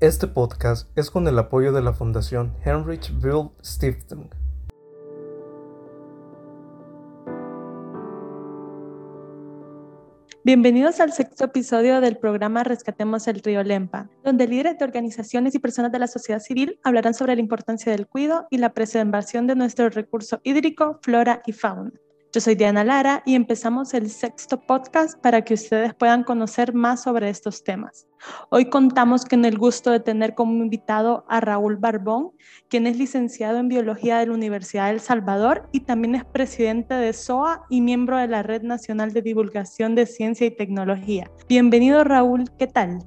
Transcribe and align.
Este 0.00 0.28
podcast 0.28 0.96
es 0.96 1.10
con 1.10 1.26
el 1.26 1.36
apoyo 1.40 1.72
de 1.72 1.82
la 1.82 1.92
Fundación 1.92 2.54
Heinrich 2.64 3.12
Böll 3.20 3.50
Stiftung. 3.64 4.28
Bienvenidos 10.44 11.00
al 11.00 11.12
sexto 11.12 11.46
episodio 11.46 12.00
del 12.00 12.16
programa 12.16 12.62
Rescatemos 12.62 13.26
el 13.26 13.40
río 13.40 13.64
Lempa, 13.64 14.08
donde 14.22 14.46
líderes 14.46 14.78
de 14.78 14.84
organizaciones 14.84 15.56
y 15.56 15.58
personas 15.58 15.90
de 15.90 15.98
la 15.98 16.06
sociedad 16.06 16.38
civil 16.38 16.78
hablarán 16.84 17.14
sobre 17.14 17.34
la 17.34 17.40
importancia 17.40 17.90
del 17.90 18.06
cuidado 18.06 18.46
y 18.50 18.58
la 18.58 18.74
preservación 18.74 19.48
de 19.48 19.56
nuestro 19.56 19.88
recurso 19.90 20.40
hídrico, 20.44 21.00
flora 21.02 21.42
y 21.44 21.50
fauna. 21.52 21.90
Yo 22.30 22.42
soy 22.42 22.56
Diana 22.56 22.84
Lara 22.84 23.22
y 23.24 23.34
empezamos 23.34 23.94
el 23.94 24.10
sexto 24.10 24.60
podcast 24.60 25.18
para 25.18 25.42
que 25.42 25.54
ustedes 25.54 25.94
puedan 25.94 26.24
conocer 26.24 26.74
más 26.74 27.04
sobre 27.04 27.30
estos 27.30 27.64
temas. 27.64 28.06
Hoy 28.50 28.66
contamos 28.66 29.24
con 29.24 29.46
el 29.46 29.56
gusto 29.56 29.90
de 29.90 30.00
tener 30.00 30.34
como 30.34 30.62
invitado 30.62 31.24
a 31.30 31.40
Raúl 31.40 31.76
Barbón, 31.76 32.32
quien 32.68 32.86
es 32.86 32.98
licenciado 32.98 33.56
en 33.56 33.68
Biología 33.68 34.18
de 34.18 34.26
la 34.26 34.34
Universidad 34.34 34.88
del 34.88 35.00
Salvador 35.00 35.70
y 35.72 35.80
también 35.80 36.16
es 36.16 36.24
presidente 36.26 36.92
de 36.92 37.14
SOA 37.14 37.64
y 37.70 37.80
miembro 37.80 38.18
de 38.18 38.28
la 38.28 38.42
Red 38.42 38.60
Nacional 38.60 39.14
de 39.14 39.22
Divulgación 39.22 39.94
de 39.94 40.04
Ciencia 40.04 40.46
y 40.46 40.50
Tecnología. 40.50 41.30
Bienvenido 41.48 42.04
Raúl, 42.04 42.44
¿qué 42.58 42.66
tal? 42.66 42.98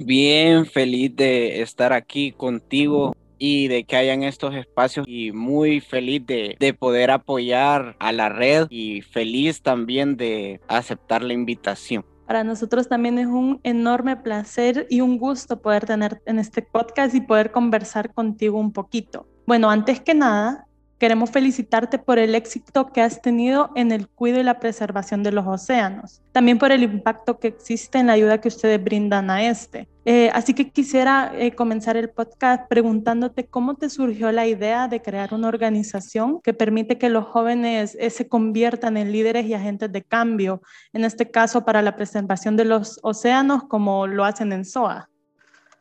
Bien, 0.00 0.66
feliz 0.66 1.14
de 1.14 1.62
estar 1.62 1.92
aquí 1.92 2.32
contigo 2.32 3.14
y 3.44 3.68
de 3.68 3.84
que 3.84 3.96
hayan 3.96 4.22
estos 4.22 4.54
espacios 4.54 5.06
y 5.06 5.30
muy 5.30 5.80
feliz 5.80 6.24
de, 6.24 6.56
de, 6.58 6.72
poder 6.72 7.10
apoyar 7.10 7.94
a 7.98 8.10
la 8.10 8.30
red 8.30 8.66
y 8.70 9.02
feliz 9.02 9.60
también 9.60 10.16
de 10.16 10.62
aceptar 10.66 11.22
la 11.22 11.34
invitación. 11.34 12.06
Para 12.26 12.42
nosotros 12.42 12.88
también 12.88 13.18
es 13.18 13.26
un 13.26 13.60
enorme 13.62 14.16
placer 14.16 14.86
y 14.88 15.02
un 15.02 15.18
gusto 15.18 15.60
poder 15.60 15.84
tener 15.84 16.22
en 16.24 16.38
este 16.38 16.62
podcast 16.62 17.14
y 17.14 17.20
poder 17.20 17.52
conversar 17.52 18.14
contigo 18.14 18.58
un 18.58 18.72
poquito. 18.72 19.28
Bueno, 19.46 19.68
antes 19.68 20.00
que 20.00 20.14
nada, 20.14 20.66
Queremos 21.04 21.30
felicitarte 21.30 21.98
por 21.98 22.18
el 22.18 22.34
éxito 22.34 22.86
que 22.86 23.02
has 23.02 23.20
tenido 23.20 23.70
en 23.74 23.92
el 23.92 24.08
cuidado 24.08 24.40
y 24.40 24.44
la 24.44 24.58
preservación 24.58 25.22
de 25.22 25.32
los 25.32 25.46
océanos, 25.46 26.22
también 26.32 26.56
por 26.56 26.72
el 26.72 26.82
impacto 26.82 27.38
que 27.38 27.48
existe 27.48 27.98
en 27.98 28.06
la 28.06 28.14
ayuda 28.14 28.40
que 28.40 28.48
ustedes 28.48 28.82
brindan 28.82 29.28
a 29.28 29.44
este. 29.44 29.86
Eh, 30.06 30.30
así 30.32 30.54
que 30.54 30.70
quisiera 30.70 31.30
eh, 31.36 31.54
comenzar 31.54 31.98
el 31.98 32.08
podcast 32.08 32.66
preguntándote 32.70 33.44
cómo 33.44 33.74
te 33.74 33.90
surgió 33.90 34.32
la 34.32 34.46
idea 34.46 34.88
de 34.88 35.02
crear 35.02 35.34
una 35.34 35.48
organización 35.48 36.40
que 36.40 36.54
permite 36.54 36.96
que 36.96 37.10
los 37.10 37.26
jóvenes 37.26 37.98
eh, 38.00 38.08
se 38.08 38.26
conviertan 38.26 38.96
en 38.96 39.12
líderes 39.12 39.44
y 39.44 39.52
agentes 39.52 39.92
de 39.92 40.04
cambio, 40.04 40.62
en 40.94 41.04
este 41.04 41.30
caso 41.30 41.66
para 41.66 41.82
la 41.82 41.96
preservación 41.96 42.56
de 42.56 42.64
los 42.64 42.98
océanos 43.02 43.64
como 43.64 44.06
lo 44.06 44.24
hacen 44.24 44.54
en 44.54 44.64
SOA. 44.64 45.10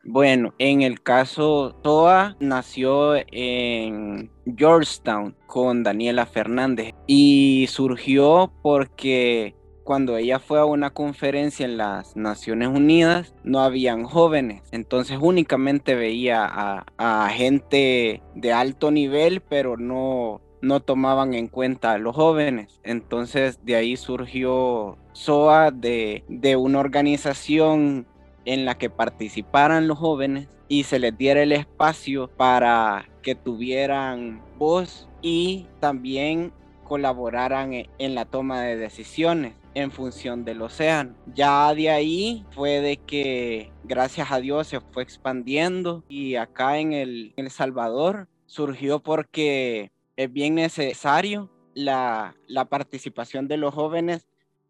Bueno, 0.06 0.54
en 0.60 0.82
el 0.82 1.02
caso 1.02 1.76
Toa 1.82 2.36
nació 2.42 3.16
en 3.32 4.30
Georgetown 4.58 5.34
con 5.48 5.84
Daniela 5.84 6.26
Fernández 6.26 6.94
y 7.08 7.68
surgió 7.70 8.52
porque 8.62 9.56
cuando 9.86 10.18
ella 10.18 10.40
fue 10.40 10.60
a 10.60 10.66
una 10.66 10.90
conferencia 10.90 11.66
en 11.66 11.78
las 11.78 12.16
Naciones 12.18 12.70
Unidas, 12.70 13.34
no 13.44 13.60
habían 13.60 14.04
jóvenes. 14.04 14.64
Entonces 14.72 15.18
únicamente 15.22 15.96
veía 15.96 16.50
a, 16.98 17.30
gente 17.30 18.22
de 18.36 18.54
alto 18.54 18.92
nivel, 18.92 19.42
pero 19.42 19.78
no, 19.78 20.42
no 20.62 20.82
tomaban 20.82 21.34
en 21.34 21.48
cuenta 21.48 21.94
a 21.94 21.98
los 21.98 22.16
jóvenes. 22.16 22.82
Entonces 22.84 23.60
de 23.64 23.76
ahí 23.76 23.96
surgió 23.96 24.98
SOA 25.14 25.72
de, 25.72 26.24
de 26.28 26.56
una 26.56 26.80
organización 26.80 28.08
en 28.46 28.66
la 28.66 28.78
que 28.78 28.90
participaran 28.90 29.88
los 29.88 29.98
jóvenes 29.98 30.48
y 30.68 30.84
se 30.84 31.00
les 31.00 31.18
diera 31.18 31.42
el 31.44 31.52
espacio 31.52 32.28
para 32.28 33.06
que 33.22 33.36
tuvieran 33.36 34.42
voz 34.58 35.08
y 35.22 35.68
también 35.80 36.52
colaboraran 36.84 37.74
e-, 37.74 37.90
en 37.98 38.16
la 38.16 38.26
toma 38.26 38.62
de 38.62 38.78
decisiones 38.78 39.54
en 39.74 39.92
función 39.92 40.46
del 40.46 40.62
océano. 40.62 41.16
Ya 41.34 41.74
de 41.74 41.90
ahí 41.90 42.46
fue 42.52 42.82
de 42.82 42.98
que 42.98 43.72
gracias 43.84 44.32
a 44.32 44.40
Dios 44.40 44.68
se 44.68 44.80
fue 44.80 45.04
expandiendo 45.04 46.04
y 46.08 46.36
acá 46.36 46.78
en 46.78 46.94
El, 46.94 47.34
el 47.38 47.50
Salvador 47.50 48.28
surgió 48.46 49.00
porque 49.00 49.92
es 50.16 50.32
bien 50.32 50.56
necesario 50.56 51.50
la, 51.74 52.36
la 52.48 52.66
participación 52.66 53.48
de 53.48 53.58
los 53.58 53.74
jóvenes 53.74 54.28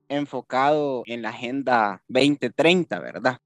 enfocado 0.07 1.03
en 1.05 1.21
la 1.21 1.29
Agenda 1.29 2.01
2030, 2.07 2.99
¿verdad? 2.99 3.39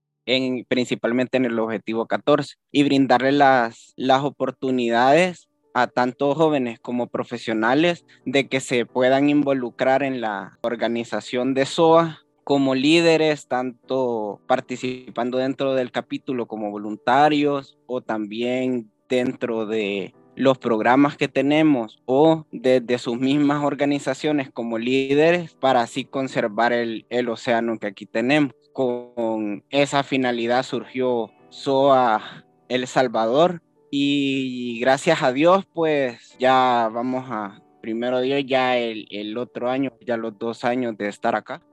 Principalmente 0.67 1.37
en 1.37 1.45
el 1.45 1.59
objetivo 1.59 2.05
14, 2.05 2.55
y 2.71 2.83
brindarle 2.83 3.31
las, 3.31 3.93
las 3.95 4.23
oportunidades 4.23 5.47
a 5.73 5.87
tanto 5.87 6.33
jóvenes 6.33 6.79
como 6.79 7.07
profesionales 7.07 8.05
de 8.25 8.47
que 8.47 8.59
se 8.59 8.85
puedan 8.85 9.29
involucrar 9.29 10.01
en 10.01 10.21
la 10.21 10.57
organización 10.61 11.53
de 11.53 11.65
SOA 11.65 12.21
como 12.43 12.75
líderes, 12.75 13.47
tanto 13.47 14.41
participando 14.47 15.37
dentro 15.37 15.75
del 15.75 15.91
capítulo 15.91 16.47
como 16.47 16.71
voluntarios 16.71 17.77
o 17.85 18.01
también 18.01 18.89
dentro 19.07 19.65
de 19.65 20.15
los 20.35 20.57
programas 20.57 21.17
que 21.17 21.27
tenemos 21.27 21.99
o 22.05 22.45
desde 22.51 22.99
sus 22.99 23.19
mismas 23.19 23.63
organizaciones 23.63 24.49
como 24.51 24.77
líderes 24.77 25.55
para 25.55 25.81
así 25.81 26.05
conservar 26.05 26.73
el, 26.73 27.05
el 27.09 27.29
océano 27.29 27.77
que 27.79 27.87
aquí 27.87 28.05
tenemos 28.05 28.53
con 28.77 29.63
esa 29.71 30.03
finalidad 30.03 30.61
surgió 30.61 31.31
SOA 31.49 32.45
El 32.69 32.85
Salvador 32.85 33.63
y 33.89 34.79
gracias 34.79 35.23
a 35.23 35.33
Dios 35.33 35.65
pues 35.73 36.35
ya 36.37 36.87
vamos 36.93 37.25
a, 37.27 37.59
primero 37.81 38.21
Dios, 38.21 38.43
ya 38.45 38.77
el, 38.77 39.35
otro 39.35 39.71
año, 39.71 39.93
ya 40.05 40.15
los 40.15 40.37
dos 40.37 40.63
años 40.63 40.95
de 40.95 41.07
estar 41.07 41.35
acá. 41.35 41.63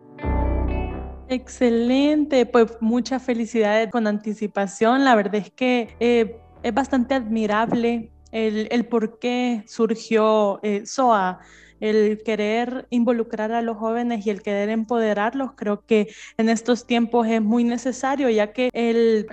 Excelente, 1.29 2.47
pues 2.47 2.79
muchas 2.81 3.23
felicidades 3.23 3.91
con 3.91 4.07
anticipación. 4.07 5.05
La 5.05 5.15
verdad 5.15 5.35
es 5.35 5.51
que 5.51 5.95
eh, 6.01 6.39
es 6.63 6.73
bastante 6.73 7.13
admirable 7.13 8.13
el, 8.33 8.67
el 8.71 8.87
por 8.87 9.19
qué 9.19 9.63
surgió 9.67 10.59
eh, 10.63 10.87
SOA 10.87 11.41
el 11.85 12.23
querer 12.25 12.87
involucrar 12.89 13.53
a 13.53 13.61
los 13.61 13.77
jóvenes 13.77 14.27
y 14.27 14.31
el 14.31 14.41
querer 14.41 14.71
empoderarlos, 14.71 15.51
creo 15.55 15.85
que 15.87 16.09
en 16.39 16.49
estos 16.49 16.87
tiempos 16.87 17.27
es 17.27 17.43
muy 17.43 17.63
necesario, 17.63 18.31
ya 18.31 18.53
que 18.53 18.71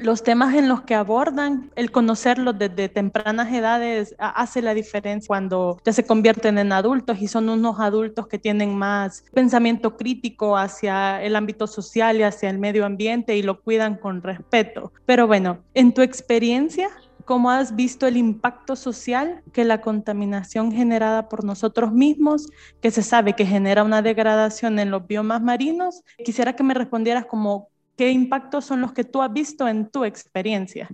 los 0.02 0.22
temas 0.24 0.54
en 0.56 0.68
los 0.68 0.82
que 0.82 0.94
abordan, 0.94 1.72
el 1.76 1.92
conocerlos 1.92 2.60
desde 2.60 2.90
tempranas 2.90 3.54
edades 3.54 4.16
hace 4.18 4.62
la 4.62 4.74
diferencia 4.74 5.28
cuando 5.28 5.80
ya 5.86 5.94
se 5.94 6.06
convierten 6.06 6.58
en 6.58 6.74
adultos 6.74 7.22
y 7.22 7.30
son 7.30 7.48
unos 7.48 7.80
adultos 7.80 8.28
que 8.28 8.38
tienen 8.38 8.76
más 8.76 9.24
pensamiento 9.34 9.96
crítico 9.96 10.58
hacia 10.58 11.24
el 11.24 11.38
ámbito 11.38 11.68
social 11.68 12.18
y 12.18 12.24
hacia 12.24 12.50
el 12.50 12.60
medio 12.60 12.86
ambiente 12.86 13.38
y 13.38 13.44
lo 13.44 13.62
cuidan 13.62 13.96
con 13.96 14.22
respeto. 14.22 14.92
Pero 15.06 15.26
bueno, 15.26 15.60
en 15.74 15.94
tu 15.94 16.02
experiencia, 16.02 16.90
¿Cómo 17.32 17.50
has 17.50 17.78
visto 17.78 18.08
el 18.08 18.18
impacto 18.18 18.76
social 18.76 19.42
que 19.54 19.64
la 19.64 19.80
contaminación 19.80 20.70
generada 20.74 21.30
por 21.30 21.46
nosotros 21.46 21.94
mismos, 21.94 22.50
que 22.82 22.92
se 22.92 23.04
sabe 23.04 23.38
que 23.38 23.46
genera 23.46 23.86
una 23.86 24.02
degradación 24.02 24.80
en 24.80 24.92
los 24.92 25.08
biomas 25.08 25.42
marinos? 25.42 26.04
Quisiera 26.26 26.58
que 26.58 26.64
me 26.64 26.74
respondieras 26.74 27.28
como 27.28 27.70
qué 27.96 28.12
impactos 28.12 28.66
son 28.66 28.82
los 28.82 28.92
que 28.92 29.06
tú 29.06 29.22
has 29.22 29.32
visto 29.32 29.66
en 29.66 29.90
tu 29.90 30.04
experiencia. 30.04 30.90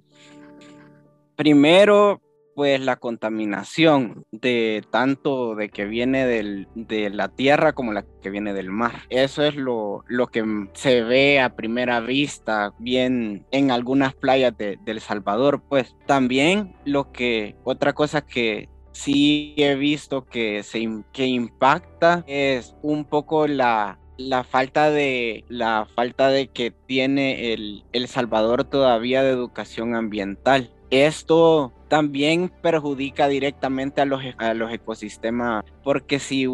Primero, 1.35 2.21
pues 2.57 2.81
la 2.81 2.95
contaminación 2.95 4.25
de 4.31 4.83
tanto 4.89 5.53
de 5.53 5.69
que 5.69 5.85
viene 5.85 6.25
de 6.25 7.09
la 7.11 7.27
tierra 7.27 7.73
como 7.73 7.93
la 7.93 8.03
que 8.19 8.31
viene 8.31 8.51
del 8.51 8.71
mar. 8.71 9.03
Eso 9.11 9.43
es 9.43 9.55
lo, 9.55 10.03
lo 10.07 10.25
que 10.25 10.43
se 10.73 11.03
ve 11.03 11.39
a 11.39 11.55
primera 11.55 11.99
vista 11.99 12.73
bien 12.79 13.45
en 13.51 13.69
algunas 13.69 14.15
playas 14.15 14.57
de, 14.57 14.79
El 14.87 15.01
Salvador. 15.01 15.61
Pues 15.69 15.95
también 16.07 16.73
lo 16.83 17.11
que, 17.11 17.55
otra 17.63 17.93
cosa 17.93 18.25
que 18.25 18.69
sí 18.91 19.53
he 19.57 19.75
visto 19.75 20.25
que, 20.25 20.63
se, 20.63 20.83
que 21.13 21.27
impacta 21.27 22.23
es 22.25 22.75
un 22.81 23.05
poco 23.05 23.45
la, 23.45 23.99
la 24.17 24.43
falta 24.43 24.89
de 24.89 25.45
la 25.47 25.87
falta 25.93 26.29
de 26.29 26.47
que 26.47 26.71
tiene 26.71 27.53
el, 27.53 27.83
el 27.93 28.07
Salvador 28.07 28.63
todavía 28.63 29.21
de 29.21 29.29
educación 29.29 29.93
ambiental. 29.93 30.73
Esto 30.89 31.73
también 31.87 32.51
perjudica 32.61 33.27
directamente 33.27 34.01
a 34.01 34.05
los, 34.05 34.23
e, 34.23 34.35
a 34.37 34.53
los 34.53 34.71
ecosistemas, 34.71 35.63
porque 35.83 36.19
si 36.19 36.47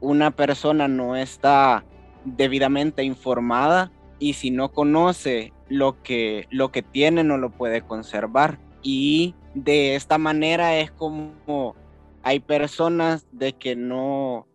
una 0.00 0.30
persona 0.30 0.88
no 0.88 1.16
está 1.16 1.84
debidamente 2.24 3.02
informada 3.02 3.90
y 4.18 4.34
si 4.34 4.50
no 4.50 4.72
conoce 4.72 5.52
lo 5.68 6.02
que, 6.02 6.46
lo 6.50 6.70
que 6.72 6.82
tiene, 6.82 7.24
no 7.24 7.38
lo 7.38 7.50
puede 7.50 7.82
conservar. 7.82 8.58
Y 8.82 9.34
de 9.54 9.96
esta 9.96 10.18
manera 10.18 10.76
es 10.76 10.90
como 10.90 11.74
hay 12.22 12.40
personas 12.40 13.26
de 13.32 13.52
que 13.52 13.76
no, 13.76 14.46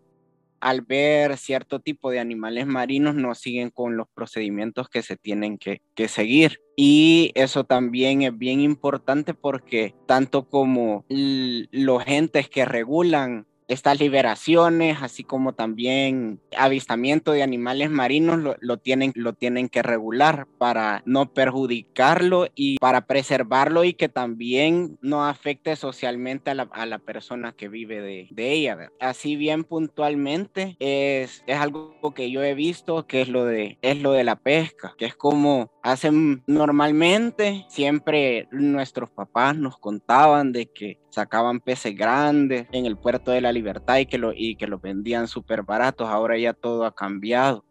al 0.61 0.81
ver 0.81 1.37
cierto 1.37 1.79
tipo 1.79 2.11
de 2.11 2.19
animales 2.19 2.67
marinos 2.67 3.15
no 3.15 3.35
siguen 3.35 3.71
con 3.71 3.97
los 3.97 4.07
procedimientos 4.13 4.87
que 4.89 5.01
se 5.01 5.17
tienen 5.17 5.57
que, 5.57 5.81
seguir. 6.07 6.59
Y 6.75 7.31
eso 7.35 7.63
también 7.63 8.23
es 8.23 8.35
bien 8.35 8.61
importante 8.61 9.33
porque 9.33 9.93
tanto 10.07 10.47
como 10.47 11.05
los 11.09 12.03
entes 12.07 12.49
que 12.49 12.65
regulan 12.65 13.45
estas 13.71 13.99
liberaciones, 13.99 15.01
así 15.01 15.23
como 15.23 15.53
también 15.53 16.39
avistamiento 16.57 17.31
de 17.31 17.43
animales 17.43 17.89
marinos, 17.89 18.57
lo, 18.59 18.77
tienen, 18.77 19.13
lo 19.15 19.33
tienen 19.33 19.69
que 19.69 19.81
regular 19.81 20.47
para 20.57 21.01
no 21.05 21.33
perjudicarlo 21.33 22.47
y 22.55 22.77
para 22.79 23.07
preservarlo 23.07 23.83
y 23.83 23.93
que 23.93 24.09
también 24.09 24.97
no 25.01 25.25
afecte 25.25 25.75
socialmente 25.75 26.51
a 26.51 26.85
la, 26.85 26.99
persona 26.99 27.53
que 27.53 27.67
vive 27.67 28.01
de, 28.01 28.51
ella. 28.51 28.91
Así 28.99 29.35
bien 29.35 29.63
puntualmente 29.63 30.75
es, 30.79 31.43
es 31.47 31.57
algo 31.57 32.13
que 32.13 32.29
yo 32.29 32.43
he 32.43 32.53
visto 32.53 33.07
que 33.07 33.21
es 33.21 33.29
lo, 33.29 33.45
de, 33.45 33.77
es 33.81 34.01
lo 34.01 34.11
de 34.11 34.23
la 34.23 34.35
pesca, 34.35 34.93
que 34.97 35.05
es 35.05 35.15
como 35.15 35.71
hacen 35.83 36.43
normalmente, 36.47 37.65
siempre 37.69 38.47
nuestros 38.51 39.09
papás 39.09 39.55
nos 39.55 39.77
contaban 39.77 40.51
de 40.51 40.67
que 40.67 40.99
sacaban 41.09 41.59
peces 41.59 41.95
grandes 41.95 42.67
en 42.71 42.85
el 42.85 42.97
puerto 42.97 43.31
de 43.31 43.41
la 43.41 43.51
libertad 43.61 43.97
y 43.99 44.05
que, 44.05 44.17
lo, 44.17 44.33
y 44.35 44.55
que 44.55 44.67
los 44.67 44.81
vendían 44.81 45.27
súper 45.27 45.63
baratos. 45.63 46.07
Ahora 46.07 46.37
ya 46.37 46.53
todo 46.53 46.85
ha 46.85 46.95
cambiado. 46.95 47.63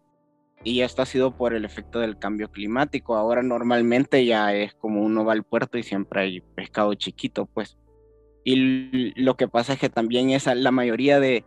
Y 0.63 0.83
esto 0.83 1.03
ha 1.03 1.07
sido 1.07 1.37
por 1.37 1.55
el 1.55 1.65
efecto 1.65 1.99
del 1.99 2.19
cambio 2.19 2.51
climático. 2.51 3.17
Ahora 3.17 3.43
normalmente 3.43 4.25
ya 4.25 4.55
es 4.55 4.75
como 4.75 5.03
uno 5.03 5.25
va 5.25 5.33
al 5.33 5.45
puerto 5.45 5.79
y 5.79 5.83
siempre 5.83 6.21
hay 6.21 6.41
pescado 6.41 6.95
chiquito, 6.95 7.47
pues. 7.47 7.79
Y 8.45 9.13
lo 9.21 9.37
que 9.37 9.49
pasa 9.49 9.75
es 9.75 9.79
que 9.79 9.89
también 9.89 10.31
esa, 10.31 10.55
la 10.55 10.71
mayoría 10.71 11.19
de, 11.21 11.45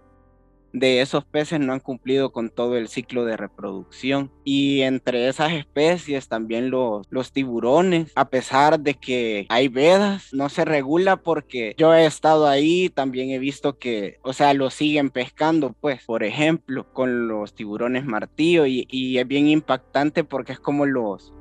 de 0.74 1.02
esos 1.02 1.24
peces 1.24 1.60
no 1.60 1.72
han 1.72 1.80
cumplido 1.80 2.32
con 2.32 2.50
todo 2.50 2.76
el 2.76 2.88
ciclo 2.90 3.24
de 3.26 3.38
reproducción. 3.38 4.32
Y 4.44 4.82
entre 4.82 5.30
esas 5.30 5.54
especies 5.54 6.28
también 6.28 6.70
los, 6.70 7.32
tiburones, 7.32 8.12
a 8.16 8.30
pesar 8.30 8.80
de 8.80 8.96
que 8.96 9.46
hay 9.50 9.68
vedas, 9.68 10.34
no 10.34 10.50
se 10.50 10.66
regula 10.66 11.18
porque 11.18 11.76
yo 11.78 11.94
he 11.94 12.06
estado 12.06 12.48
ahí, 12.48 12.90
también 12.90 13.30
he 13.30 13.40
visto 13.40 13.78
que, 13.78 14.18
o 14.24 14.34
sea, 14.34 14.54
lo 14.54 14.70
siguen 14.70 15.10
pescando, 15.12 15.76
pues, 15.80 16.04
por 16.04 16.24
ejemplo, 16.24 16.92
con 16.92 17.28
los 17.28 17.54
tiburones 17.54 18.06
martillo 18.06 18.66
y, 18.66 18.88
y 18.90 19.20
es 19.20 19.28
bien 19.28 19.48
impactante 19.48 20.24
porque 20.24 20.54
es 20.54 20.60
como 20.60 20.86
los, 20.86 21.34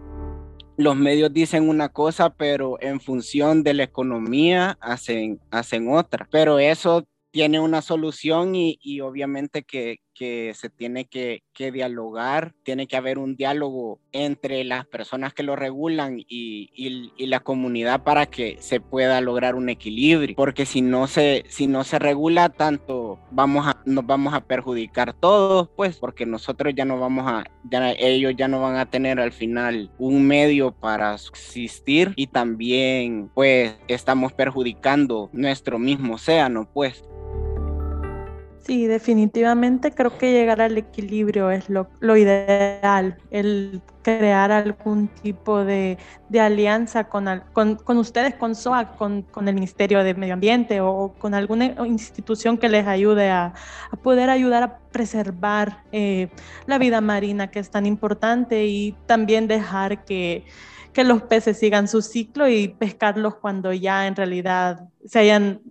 los 0.76 0.96
medios 0.96 1.32
dicen 1.32 1.68
una 1.68 1.88
cosa, 1.88 2.30
pero 2.30 2.78
en 2.80 3.00
función 3.00 3.62
de 3.62 3.74
la 3.74 3.84
economía 3.84 4.76
hacen, 4.80 5.40
hacen 5.50 5.92
otra. 5.92 6.28
Pero 6.30 6.58
eso 6.58 7.06
tiene 7.32 7.58
una 7.58 7.80
solución 7.80 8.54
y, 8.54 9.00
obviamente 9.00 9.62
que, 9.64 9.98
se 10.54 10.70
tiene 10.70 11.06
que, 11.06 11.42
dialogar, 11.72 12.54
tiene 12.62 12.86
que 12.86 12.96
haber 12.96 13.18
un 13.18 13.34
diálogo 13.34 13.98
entre 14.12 14.62
las 14.62 14.86
personas 14.86 15.34
que 15.34 15.42
lo 15.42 15.56
regulan 15.56 16.22
y, 16.28 17.10
la 17.26 17.40
comunidad 17.40 18.04
para 18.04 18.26
que 18.26 18.58
se 18.60 18.78
pueda 18.80 19.20
lograr 19.20 19.54
un 19.54 19.68
equilibrio, 19.68 20.36
porque 20.36 20.66
si 20.66 20.82
no 20.82 21.06
se, 21.06 21.44
si 21.48 21.66
no 21.66 21.82
se 21.82 21.98
regula 21.98 22.50
tanto, 22.50 23.18
vamos 23.30 23.66
a, 23.66 23.82
nos 23.86 24.06
vamos 24.06 24.34
a 24.34 24.44
perjudicar 24.44 25.14
todos, 25.14 25.70
pues, 25.74 25.96
porque 25.96 26.26
nosotros 26.26 26.74
ya 26.76 26.84
no 26.84 27.00
vamos 27.00 27.24
a, 27.26 27.44
ya, 27.70 27.92
ellos 27.92 28.34
ya 28.36 28.46
no 28.46 28.60
van 28.60 28.76
a 28.76 28.90
tener 28.90 29.18
al 29.18 29.32
final 29.32 29.90
un 29.98 30.24
medio 30.26 30.72
para 30.72 31.16
subsistir 31.16 32.12
y 32.14 32.26
también, 32.26 33.30
pues, 33.34 33.74
estamos 33.88 34.34
perjudicando 34.34 35.30
nuestro 35.32 35.78
mismo 35.78 36.14
océano, 36.14 36.68
pues. 36.72 37.02
Sí, 38.64 38.86
definitivamente 38.86 39.90
creo 39.92 40.16
que 40.16 40.30
llegar 40.30 40.60
al 40.60 40.78
equilibrio 40.78 41.50
es 41.50 41.68
lo, 41.68 42.16
ideal, 42.16 43.18
el 43.32 43.82
crear 44.02 44.52
algún 44.52 45.08
tipo 45.08 45.64
de, 45.64 45.98
alianza 46.38 47.08
con, 47.08 47.26
con, 47.52 47.98
ustedes, 47.98 48.36
con 48.36 48.54
SOA, 48.54 48.92
con, 48.92 49.26
el 49.48 49.54
Ministerio 49.54 50.04
de 50.04 50.14
Medio 50.14 50.34
Ambiente 50.34 50.80
o 50.80 51.12
con 51.18 51.34
alguna 51.34 51.74
institución 51.86 52.56
que 52.56 52.68
les 52.68 52.86
ayude 52.86 53.30
a, 53.30 53.52
poder 54.00 54.30
ayudar 54.30 54.62
a 54.62 54.78
preservar 54.92 55.82
eh, 55.90 56.28
la 56.66 56.78
vida 56.78 57.00
marina 57.00 57.50
que 57.50 57.58
es 57.58 57.68
tan 57.68 57.84
importante 57.84 58.64
y 58.66 58.94
también 59.06 59.48
dejar 59.48 60.04
que, 60.04 60.44
que 60.92 61.02
los 61.02 61.22
peces 61.22 61.58
sigan 61.58 61.88
su 61.88 62.00
ciclo 62.00 62.48
y 62.48 62.68
pescarlos 62.68 63.34
cuando 63.34 63.72
ya 63.72 64.06
en 64.06 64.14
realidad 64.14 64.88
se 65.04 65.18
hayan, 65.18 65.62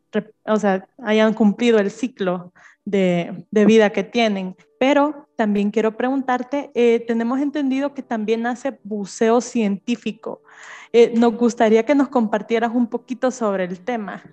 o 0.45 0.57
sea, 0.57 0.85
hayan 1.01 1.33
cumplido 1.33 1.79
el 1.79 1.89
ciclo 1.89 2.51
de, 2.85 3.45
vida 3.51 3.91
que 3.91 4.03
tienen. 4.03 4.55
Pero 4.79 5.27
también 5.35 5.71
quiero 5.71 5.95
preguntarte, 5.95 6.71
eh, 6.73 7.03
tenemos 7.05 7.39
entendido 7.39 7.93
que 7.93 8.01
también 8.01 8.45
hace 8.45 8.79
buceo 8.83 9.41
científico. 9.41 10.41
Eh, 10.93 11.13
nos 11.15 11.35
gustaría 11.35 11.85
que 11.85 11.95
nos 11.95 12.09
compartieras 12.09 12.71
un 12.73 12.87
poquito 12.87 13.31
sobre 13.31 13.65
el 13.65 13.79
tema. 13.79 14.23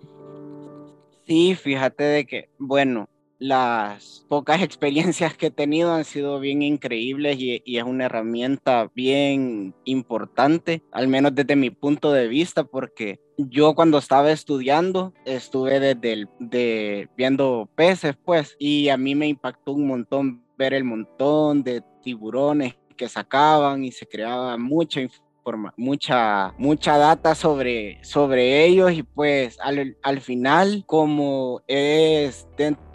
Sí, 1.27 1.55
fíjate 1.55 2.05
de 2.05 2.27
que, 2.27 2.49
bueno, 2.59 3.09
las 3.39 4.25
pocas 4.29 4.63
experiencias 4.63 5.37
que 5.37 5.47
he 5.47 5.51
tenido 5.51 5.93
han 5.93 6.05
sido 6.05 6.41
bien 6.41 6.63
increíbles 6.63 7.39
y, 7.39 7.63
es 7.65 7.85
una 7.85 8.07
herramienta 8.07 8.91
bien 8.95 9.75
importante, 9.85 10.83
al 10.93 11.09
menos 11.09 11.35
desde 11.35 11.57
mi 11.57 11.71
punto 11.71 12.13
de 12.13 12.29
vista, 12.29 12.65
porque 12.65 13.21
yo 13.37 13.75
cuando 13.75 13.99
estaba 13.99 14.31
estudiando 14.33 15.15
estuve 15.25 15.79
desde 15.81 17.09
viendo 17.17 17.69
peces, 17.75 18.17
pues, 18.25 18.57
y 18.59 18.89
a 18.89 18.97
mí 18.97 19.15
me 19.15 19.29
impactó 19.29 19.73
un 19.73 19.87
montón 19.87 20.43
ver 20.57 20.75
el 20.75 20.85
montón 20.85 21.63
de 21.63 21.83
tiburones 22.03 22.77
que 22.97 23.09
sacaban 23.09 23.85
y 23.85 23.93
se 23.93 24.07
creaba 24.07 24.59
mucha 24.59 25.01
información 25.01 25.28
mucha, 25.77 26.53
mucha 26.59 26.99
data 26.99 27.35
sobre, 27.35 28.03
sobre 28.05 28.65
ellos 28.65 28.93
y 28.93 29.03
pues 29.03 29.59
al, 29.61 29.97
al 30.03 30.21
final 30.21 30.85
como 30.87 31.63
es 31.67 32.47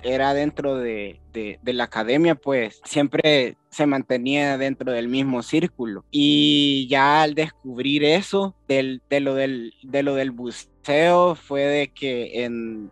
era 0.03 0.33
dentro 0.33 0.77
de, 0.77 1.21
de, 1.33 1.73
la 1.73 1.85
academia, 1.85 2.35
pues 2.35 2.81
siempre 2.83 3.57
se 3.69 3.85
mantenía 3.85 4.57
dentro 4.57 4.91
del 4.91 5.07
mismo 5.07 5.41
círculo. 5.41 6.05
Y 6.11 6.87
ya 6.89 7.23
al 7.23 7.33
descubrir 7.33 8.03
eso 8.03 8.55
del, 8.67 9.01
de, 9.09 9.19
lo 9.19 9.35
del, 9.35 9.73
de 9.83 10.03
lo 10.03 10.15
del 10.15 10.31
buceo 10.31 11.35
fue 11.35 11.61
de 11.63 11.87
que 11.93 12.43
en, 12.43 12.91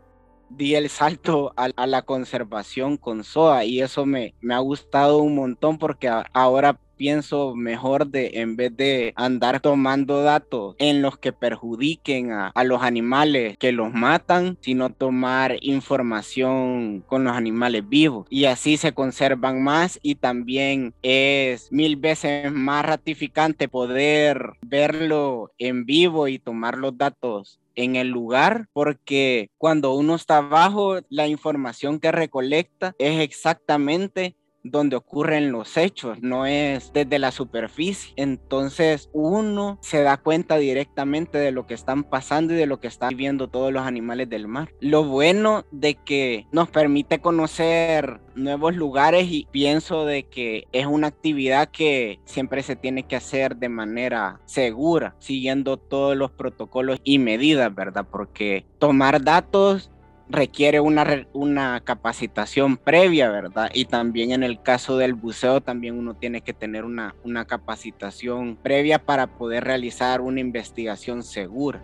di 0.50 0.76
el 0.76 0.90
salto 0.90 1.54
a, 1.56 1.88
la 1.88 2.02
conservación 2.02 2.98
con 2.98 3.24
SOA 3.24 3.66
y 3.66 3.82
eso 3.82 4.06
me, 4.06 4.34
me 4.42 4.54
ha 4.54 4.60
gustado 4.60 5.20
un 5.20 5.36
montón 5.36 5.78
porque 5.78 6.10
ahora 6.34 6.80
pienso 7.02 7.56
mejor 7.56 8.12
de 8.12 8.30
en 8.36 8.56
vez 8.56 8.78
de 8.78 9.12
andar 9.16 9.60
tomando 9.60 10.22
datos 10.22 10.76
en 10.78 11.02
los 11.02 11.18
que 11.18 11.34
perjudiquen 11.34 12.32
a, 12.32 12.64
los 12.64 12.84
animales 12.84 13.58
que 13.58 13.72
los 13.72 13.92
matan, 13.92 14.60
sino 14.62 14.92
tomar 14.92 15.58
información 15.62 17.04
con 17.08 17.24
los 17.24 17.36
animales 17.36 17.90
vivos. 17.90 18.28
Y 18.30 18.46
así 18.46 18.78
se 18.78 18.94
conservan 18.94 19.64
más 19.64 20.00
y 20.04 20.14
también 20.14 20.94
es 21.02 21.72
mil 21.72 21.96
veces 21.96 22.52
más 22.52 22.86
ratificante 22.86 23.68
poder 23.68 24.52
verlo 24.62 25.52
en 25.58 25.88
vivo 25.88 26.28
y 26.28 26.38
tomar 26.38 26.78
los 26.78 26.96
datos 26.96 27.58
en 27.76 27.96
el 27.96 28.10
lugar 28.10 28.68
porque 28.74 29.50
cuando 29.58 29.94
uno 29.94 30.16
está 30.16 30.38
abajo 30.38 31.00
la 31.10 31.28
información 31.28 32.00
que 32.00 32.12
recolecta 32.12 32.94
es 33.00 33.22
exactamente 33.22 34.36
donde 34.64 34.96
ocurren 34.96 35.52
los 35.52 35.78
hechos, 35.78 36.22
no 36.22 36.46
es 36.46 36.92
desde 36.94 37.20
la 37.20 37.32
superficie. 37.32 38.14
Entonces 38.16 39.10
uno 39.14 39.78
se 39.82 40.04
da 40.04 40.18
cuenta 40.18 40.58
directamente 40.58 41.38
de 41.38 41.52
lo 41.52 41.66
que 41.66 41.74
están 41.74 42.04
pasando 42.04 42.54
y 42.54 42.58
de 42.58 42.68
lo 42.68 42.80
que 42.80 42.88
están 42.88 43.10
viviendo 43.10 43.48
todos 43.48 43.72
los 43.72 43.84
animales 43.84 44.30
del 44.30 44.48
mar. 44.48 44.70
Lo 44.80 45.04
bueno 45.04 45.66
de 45.72 45.96
que 45.96 46.48
nos 46.52 46.70
permite 46.70 47.20
conocer 47.20 48.22
nuevos 48.36 48.76
lugares 48.76 49.28
y 49.30 49.48
pienso 49.52 50.06
de 50.06 50.24
que 50.24 50.68
es 50.72 50.86
una 50.86 51.08
actividad 51.08 51.70
que 51.70 52.20
siempre 52.26 52.64
se 52.64 52.76
tiene 52.76 53.04
que 53.04 53.16
hacer 53.16 53.58
de 53.58 53.70
manera 53.70 54.40
segura, 54.46 55.16
siguiendo 55.20 55.78
todos 55.78 56.16
los 56.16 56.32
protocolos 56.32 57.00
y 57.04 57.20
medidas, 57.20 57.74
¿verdad? 57.74 58.06
Porque 58.10 58.66
tomar 58.80 59.24
datos 59.24 59.92
requiere 60.32 60.80
una, 60.80 61.28
una 61.34 61.82
capacitación 61.82 62.78
previa, 62.78 63.30
¿verdad? 63.30 63.70
Y 63.74 63.86
también 63.86 64.32
en 64.32 64.44
el 64.44 64.62
caso 64.62 64.98
del 64.98 65.14
buceo, 65.14 65.62
también 65.62 65.98
uno 65.98 66.14
tiene 66.16 66.42
que 66.42 66.54
tener 66.54 66.86
una, 66.86 67.16
una 67.24 67.46
capacitación 67.46 68.56
previa 68.56 69.00
para 69.00 69.28
poder 69.28 69.64
realizar 69.64 70.22
una 70.22 70.40
investigación 70.40 71.24
segura. 71.24 71.82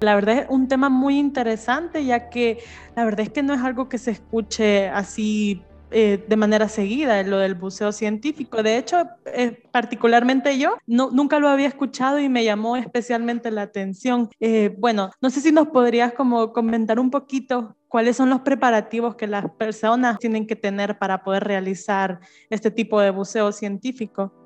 La 0.00 0.14
verdad 0.14 0.38
es 0.38 0.46
un 0.50 0.68
tema 0.68 0.90
muy 0.90 1.18
interesante, 1.18 2.04
ya 2.04 2.28
que 2.28 2.58
la 2.94 3.04
verdad 3.04 3.20
es 3.20 3.30
que 3.30 3.42
no 3.42 3.54
es 3.54 3.62
algo 3.62 3.88
que 3.88 3.96
se 3.96 4.10
escuche 4.10 4.88
así 4.88 5.62
eh, 5.98 6.22
de 6.28 6.36
manera 6.36 6.68
seguida, 6.68 7.22
lo 7.22 7.38
del 7.38 7.54
buceo 7.54 7.90
científico. 7.90 8.62
De 8.62 8.76
hecho, 8.76 9.08
eh, 9.24 9.62
particularmente 9.70 10.58
yo 10.58 10.76
nunca 10.86 11.38
lo 11.38 11.48
había 11.48 11.68
escuchado 11.68 12.20
y 12.20 12.28
me 12.28 12.44
llamó 12.44 12.76
especialmente 12.76 13.50
la 13.50 13.62
atención. 13.62 14.28
Eh, 14.38 14.76
bueno, 14.76 15.10
no 15.22 15.30
sé 15.30 15.40
si 15.40 15.52
nos 15.52 15.68
podrías 15.68 16.12
como 16.12 16.52
comentar 16.52 17.00
un 17.00 17.10
poquito 17.10 17.76
¿Cuáles 17.88 18.16
son 18.16 18.28
los 18.28 18.40
preparativos 18.40 19.14
que 19.14 19.26
las 19.26 19.50
personas 19.52 20.18
tienen 20.18 20.46
que 20.46 20.56
tener 20.56 20.98
para 20.98 21.22
poder 21.22 21.44
realizar 21.44 22.20
este 22.50 22.70
tipo 22.70 23.00
de 23.00 23.10
buceo 23.10 23.52
científico? 23.52 24.45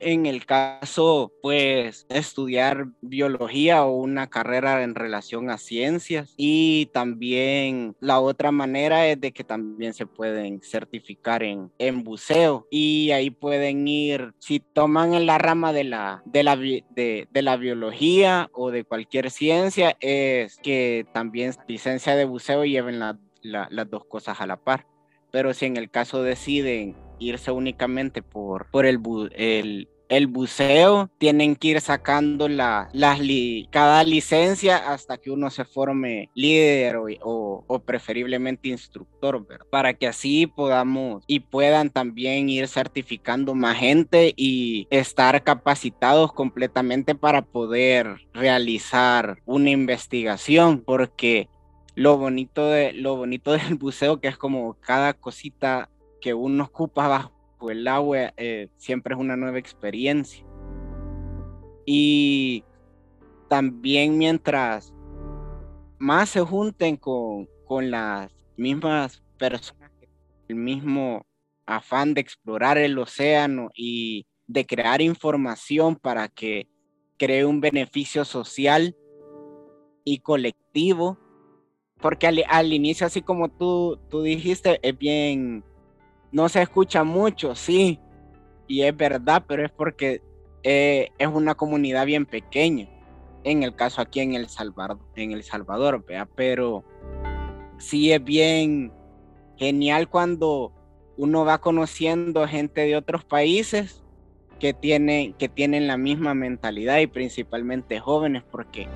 En 0.00 0.26
el 0.26 0.46
caso, 0.46 1.32
pues, 1.42 2.06
estudiar 2.08 2.88
biología 3.00 3.84
o 3.84 3.96
una 3.96 4.28
carrera 4.28 4.82
en 4.82 4.94
relación 4.94 5.50
a 5.50 5.58
ciencias. 5.58 6.34
Y 6.36 6.86
también 6.92 7.96
la 8.00 8.20
otra 8.20 8.52
manera 8.52 9.06
es 9.06 9.20
de 9.20 9.32
que 9.32 9.44
también 9.44 9.94
se 9.94 10.06
pueden 10.06 10.60
certificar 10.62 11.42
en, 11.42 11.70
en 11.78 12.04
buceo. 12.04 12.66
Y 12.70 13.10
ahí 13.12 13.30
pueden 13.30 13.86
ir, 13.88 14.32
si 14.38 14.60
toman 14.60 15.14
en 15.14 15.26
la 15.26 15.38
rama 15.38 15.72
de 15.72 15.84
la, 15.84 16.22
de 16.24 16.42
la, 16.42 16.56
de, 16.56 17.28
la 17.32 17.56
biología 17.56 18.50
o 18.52 18.70
de 18.70 18.84
cualquier 18.84 19.30
ciencia, 19.30 19.96
es 20.00 20.56
que 20.62 21.06
también 21.12 21.54
licencia 21.66 22.16
de 22.16 22.24
buceo 22.24 22.64
lleven 22.64 22.98
las 22.98 23.90
dos 23.90 24.04
cosas 24.04 24.40
a 24.40 24.46
la 24.46 24.56
par. 24.56 24.86
Pero 25.30 25.52
si 25.52 25.66
en 25.66 25.76
el 25.76 25.90
caso 25.90 26.22
deciden 26.22 26.96
irse 27.18 27.50
únicamente 27.50 28.22
por, 28.22 28.70
por 28.70 28.86
el, 28.86 29.00
el, 29.34 29.88
el 30.08 30.26
buceo, 30.26 31.10
tienen 31.18 31.54
que 31.56 31.68
ir 31.68 31.80
sacando 31.80 32.48
la, 32.48 32.88
las 32.92 33.20
cada 33.70 34.04
licencia 34.04 34.76
hasta 34.92 35.18
que 35.18 35.30
uno 35.30 35.50
se 35.50 35.64
forme 35.64 36.30
líder 36.34 36.96
o, 36.96 37.64
o, 37.66 37.78
preferiblemente 37.80 38.68
instructor, 38.68 39.46
para 39.70 39.94
que 39.94 40.06
así 40.06 40.46
podamos 40.46 41.22
y 41.26 41.40
puedan 41.40 41.90
también 41.90 42.48
ir 42.48 42.68
certificando 42.68 43.54
más 43.54 43.78
gente 43.78 44.32
y 44.36 44.86
estar 44.90 45.42
capacitados 45.42 46.32
completamente 46.32 47.14
para 47.14 47.42
poder 47.42 48.16
realizar 48.32 49.38
una 49.44 49.70
investigación, 49.70 50.82
porque 50.84 51.48
lo 51.94 52.16
bonito, 52.16 52.66
de, 52.66 52.92
lo 52.92 53.16
bonito 53.16 53.52
del 53.52 53.74
buceo 53.74 54.20
que 54.20 54.28
es 54.28 54.38
como 54.38 54.74
cada 54.80 55.14
cosita 55.14 55.90
que 56.20 56.34
uno 56.34 56.64
ocupa 56.64 57.08
bajo 57.08 57.70
el 57.70 57.86
agua 57.88 58.32
eh, 58.36 58.68
siempre 58.76 59.14
es 59.14 59.20
una 59.20 59.36
nueva 59.36 59.58
experiencia. 59.58 60.44
Y 61.84 62.64
también 63.48 64.18
mientras 64.18 64.92
más 65.98 66.30
se 66.30 66.40
junten 66.40 66.96
con, 66.96 67.48
con 67.64 67.90
las 67.90 68.32
mismas 68.56 69.22
personas, 69.38 69.90
el 70.48 70.56
mismo 70.56 71.26
afán 71.66 72.14
de 72.14 72.20
explorar 72.20 72.78
el 72.78 72.98
océano 72.98 73.70
y 73.74 74.26
de 74.46 74.66
crear 74.66 75.02
información 75.02 75.96
para 75.96 76.28
que 76.28 76.68
cree 77.18 77.44
un 77.44 77.60
beneficio 77.60 78.24
social 78.24 78.96
y 80.04 80.20
colectivo, 80.20 81.18
porque 82.00 82.26
al, 82.26 82.42
al, 82.48 82.72
inicio, 82.72 83.06
así 83.06 83.20
como 83.20 83.50
tú, 83.50 83.98
tú 84.08 84.22
dijiste, 84.22 84.78
es 84.82 84.96
bien 84.96 85.64
no 86.32 86.48
se 86.48 86.62
escucha 86.62 87.04
mucho, 87.04 87.54
sí, 87.54 88.00
y 88.66 88.82
es 88.82 88.96
verdad, 88.96 89.44
pero 89.48 89.64
es 89.64 89.70
porque 89.70 90.22
eh, 90.62 91.08
es 91.18 91.28
una 91.28 91.54
comunidad 91.54 92.06
bien 92.06 92.26
pequeña. 92.26 92.88
En 93.44 93.62
el 93.62 93.74
caso 93.74 94.02
aquí 94.02 94.20
en 94.20 94.34
El 94.34 94.48
Salvador, 94.48 94.98
en 95.16 95.32
El 95.32 95.42
Salvador, 95.42 96.04
¿vea? 96.06 96.28
pero 96.34 96.84
sí 97.78 98.12
es 98.12 98.22
bien 98.22 98.92
genial 99.56 100.08
cuando 100.08 100.72
uno 101.16 101.44
va 101.44 101.58
conociendo 101.58 102.46
gente 102.46 102.82
de 102.82 102.96
otros 102.96 103.24
países 103.24 104.04
que 104.60 104.74
tienen, 104.74 105.32
que 105.34 105.48
tienen 105.48 105.86
la 105.86 105.96
misma 105.96 106.34
mentalidad 106.34 106.98
y 106.98 107.06
principalmente 107.06 108.00
jóvenes, 108.00 108.42
porque 108.50 108.88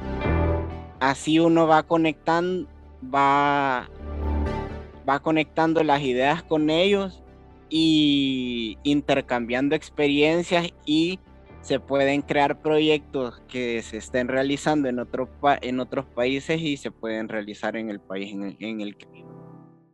así 1.00 1.38
uno 1.38 1.66
va 1.66 1.84
conectando, 1.84 2.68
va, 3.02 3.88
va 5.08 5.20
conectando 5.20 5.82
las 5.82 6.02
ideas 6.02 6.42
con 6.42 6.68
ellos 6.68 7.21
y 7.74 8.76
intercambiando 8.82 9.74
experiencias 9.74 10.68
y 10.84 11.18
se 11.62 11.80
pueden 11.80 12.20
crear 12.20 12.60
proyectos 12.60 13.40
que 13.48 13.80
se 13.80 13.96
estén 13.96 14.28
realizando 14.28 14.90
en, 14.90 14.98
otro 14.98 15.30
en 15.62 15.80
otros 15.80 16.04
países 16.04 16.60
y 16.60 16.76
se 16.76 16.90
pueden 16.90 17.30
realizar 17.30 17.76
en 17.76 17.88
el 17.88 17.98
país 17.98 18.30
en 18.30 18.80
el, 18.82 18.96
que 18.98 19.06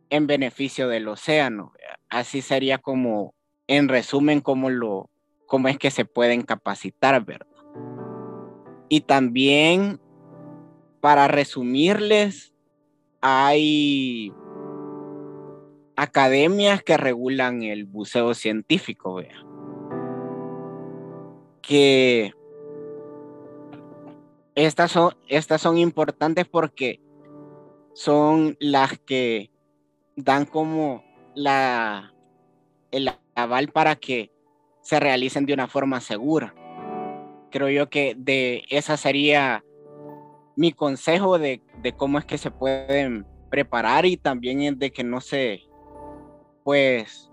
en 0.09 0.27
beneficio 0.27 0.89
del 0.89 1.07
océano. 1.07 1.71
Así 2.09 2.41
sería 2.41 2.79
como, 2.79 3.33
en 3.67 3.87
resumen, 3.87 4.41
como, 4.41 5.09
cómo 5.45 5.69
es 5.69 5.77
que 5.77 5.89
se 5.89 6.03
pueden 6.03 6.41
capacitar, 6.41 7.23
¿verdad? 7.23 7.47
Y 8.89 9.01
también, 9.01 10.01
para 10.99 11.29
resumirles, 11.29 12.53
hay 13.21 14.33
academias 16.01 16.81
que 16.81 16.95
regulan 16.95 17.61
el 17.61 17.83
buceo 17.83 18.33
científico, 18.33 19.15
vea. 19.15 19.43
Que 21.61 22.31
estas 24.55 24.91
son, 24.91 25.13
estas 25.27 25.61
son 25.61 25.77
importantes 25.77 26.47
porque 26.47 27.01
son 27.93 28.55
las 28.61 28.97
que 28.99 29.51
dan 30.15 30.45
como 30.45 31.03
la, 31.35 32.13
el 32.91 33.11
aval 33.35 33.67
para 33.67 33.97
que 33.97 34.31
se 34.81 35.01
realicen 35.01 35.45
de 35.45 35.53
una 35.53 35.67
forma 35.67 35.99
segura. 35.99 36.55
Creo 37.51 37.67
yo 37.67 37.89
que 37.89 38.15
de 38.17 38.63
esa 38.69 38.95
sería 38.95 39.65
mi 40.55 40.71
consejo 40.71 41.37
de, 41.39 41.61
de 41.81 41.91
cómo 41.91 42.19
es 42.19 42.25
que 42.25 42.37
se 42.37 42.51
pueden 42.51 43.25
preparar 43.49 44.05
y 44.05 44.15
también 44.15 44.79
de 44.79 44.91
que 44.91 45.03
no 45.03 45.19
se 45.19 45.68
pues 46.63 47.29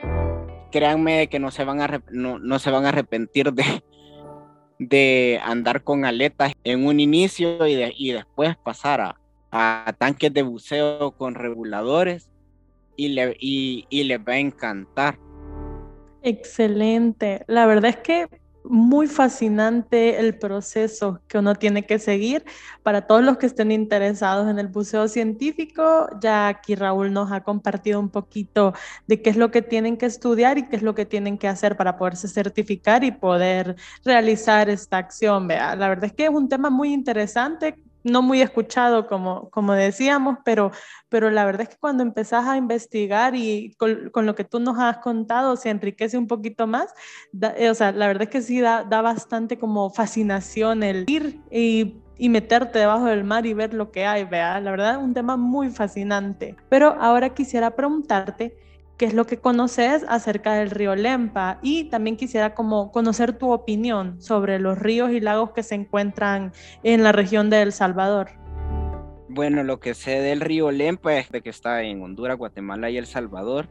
créanme 0.71 1.28
que 1.28 1.38
no 1.38 1.50
se 1.50 1.64
van 1.64 1.80
a, 1.80 2.02
no, 2.11 2.59
se 2.59 2.71
van 2.71 2.85
a 2.85 2.90
arrepentir 2.90 3.52
de, 3.52 3.64
de 4.78 5.40
andar 5.45 5.83
con 5.83 6.04
aletas 6.04 6.52
en 6.64 6.87
un 6.87 7.00
inicio 7.00 7.66
y, 7.66 7.75
y 7.97 8.12
después 8.12 8.56
pasar 8.56 9.00
a, 9.00 9.21
a, 9.50 9.95
tanques 9.99 10.33
de 10.33 10.42
buceo 10.42 11.12
con 11.12 11.35
reguladores 11.35 12.30
y, 12.97 13.09
le, 13.09 13.37
y, 13.40 13.87
y 13.90 14.04
les 14.04 14.18
va 14.18 14.35
a 14.35 14.38
encantar. 14.38 15.18
Excelente. 16.23 17.45
La 17.47 17.66
verdad 17.66 17.90
es 17.90 17.97
que 17.99 18.28
muy 18.69 19.07
fascinante 19.07 20.19
el 20.19 20.39
proceso 20.39 21.21
que 21.29 21.39
uno 21.39 21.55
tiene 21.55 21.87
que 21.87 21.99
seguir. 21.99 22.45
Para 22.83 23.07
todos 23.07 23.23
los 23.23 23.39
que 23.39 23.47
estén 23.47 23.73
interesados 23.73 24.49
en 24.49 24.59
el 24.59 24.69
buceo 24.69 25.09
científico, 25.09 26.09
ya 26.21 26.49
aquí 26.49 26.75
Raúl 26.75 27.13
nos 27.13 27.33
ha 27.33 27.43
compartido 27.43 28.01
un 28.01 28.11
poquito 28.11 28.75
de 29.07 29.23
qué 29.23 29.31
es 29.31 29.37
lo 29.37 29.51
que 29.51 29.63
tienen 29.63 29.97
que 29.97 30.07
estudiar 30.07 30.59
y 30.59 30.69
qué 30.69 30.77
es 30.77 30.83
lo 30.83 30.95
que 30.95 31.07
tienen 31.07 31.39
que 31.39 31.49
hacer 31.49 31.77
para 31.77 31.97
poderse 31.97 32.29
certificar 32.29 33.05
y 33.05 33.13
poder 33.13 33.77
realizar 34.05 34.69
esta 34.69 34.99
acción. 34.99 35.49
La 35.49 35.89
verdad 35.89 36.05
es 36.07 36.13
que 36.13 36.25
es 36.25 36.31
un 36.31 36.49
tema 36.49 36.71
muy 36.71 36.93
interesante 36.93 37.77
no 38.07 38.23
muy 38.23 38.41
escuchado, 38.41 39.07
como, 39.07 39.51
como 39.51 39.73
decíamos, 39.75 40.39
pero, 40.45 40.71
pero 41.09 41.31
la 41.31 41.45
verdad 41.45 41.63
es 41.63 41.69
que 41.71 41.77
cuando 41.79 42.03
empezás 42.03 42.47
a 42.47 42.57
investigar 42.57 43.35
y 43.35 43.75
con, 43.79 44.11
con 44.11 44.27
lo 44.27 44.35
que 44.35 44.45
tú 44.45 44.61
nos 44.61 44.79
has 44.79 44.99
contado 44.99 45.57
se 45.57 45.71
enriquece 45.71 46.17
un 46.17 46.27
poquito 46.27 46.67
más, 46.67 46.95
eh, 47.57 47.71
o 47.71 47.75
sea, 47.75 47.93
la 47.93 48.07
verdad 48.07 48.25
es 48.25 48.31
que 48.31 48.43
sí 48.43 48.61
da, 48.61 48.85
da 48.85 49.03
bastante 49.03 49.59
como 49.59 49.91
fascinación 49.91 50.83
el 50.83 51.05
ir 51.09 51.41
y 51.51 52.03
y 52.19 52.29
meterte 52.29 52.79
debajo 52.79 53.07
del 53.07 53.25
mar 53.25 53.47
y 53.47 53.55
ver 53.55 53.75
lo 53.75 53.91
que 53.91 54.07
hay, 54.07 54.25
vea, 54.25 54.59
la 54.61 54.71
verdad 54.71 54.99
un 55.03 55.15
tema 55.15 55.37
muy 55.37 55.71
fascinante. 55.71 56.57
Pero 56.69 56.97
ahora 56.99 57.35
quisiera 57.35 57.77
preguntarte 57.77 58.57
qué 58.97 59.05
es 59.05 59.15
lo 59.15 59.26
que 59.26 59.38
conoces 59.38 60.05
acerca 60.09 60.55
del 60.55 60.71
río 60.71 60.97
Lempa 60.97 61.59
y 61.62 61.85
también 61.85 62.17
quisiera 62.17 62.55
como 62.55 62.93
conocer 62.93 63.35
tu 63.35 63.53
opinión 63.53 64.21
sobre 64.21 64.59
los 64.59 64.79
ríos 64.79 65.11
y 65.11 65.21
lagos 65.21 65.50
que 65.50 65.62
se 65.62 65.75
encuentran 65.75 66.53
en 66.83 67.03
la 67.03 67.12
región 67.12 67.50
de 67.50 67.62
El 67.62 67.73
Salvador. 67.73 68.31
Bueno, 69.29 69.62
lo 69.65 69.81
que 69.81 69.95
sé 69.95 70.21
del 70.21 70.41
río 70.41 70.71
Lempa 70.71 71.15
es 71.17 71.31
de 71.31 71.43
que 71.43 71.50
está 71.50 71.83
en 71.83 72.03
Honduras, 72.03 72.38
Guatemala 72.38 72.88
y 72.91 72.97
El 72.97 73.07
Salvador. 73.07 73.69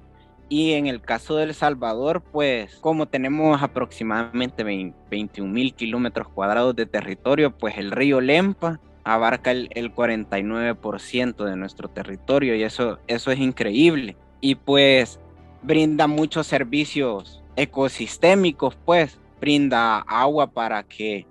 Y 0.47 0.73
en 0.73 0.85
el 0.85 1.01
caso 1.01 1.37
del 1.37 1.55
Salvador, 1.55 2.21
pues 2.21 2.75
como 2.75 3.07
tenemos 3.07 3.63
aproximadamente 3.63 4.63
21 4.63 5.51
mil 5.51 5.73
kilómetros 5.73 6.29
cuadrados 6.29 6.75
de 6.75 6.85
territorio, 6.85 7.57
pues 7.57 7.79
el 7.79 7.89
río 7.89 8.21
Lempa 8.21 8.79
abarca 9.03 9.49
el, 9.49 9.69
el 9.73 9.91
49% 9.91 11.45
de 11.45 11.55
nuestro 11.55 11.89
territorio 11.89 12.53
y 12.55 12.61
eso, 12.61 12.99
eso 13.07 13.31
es 13.31 13.39
increíble 13.39 14.17
y 14.41 14.55
pues 14.55 15.19
brinda 15.61 16.07
muchos 16.07 16.47
servicios 16.47 17.43
ecosistémicos, 17.55 18.75
pues 18.85 19.19
brinda 19.39 19.99
agua 19.99 20.47
para 20.47 20.83
que 20.83 21.27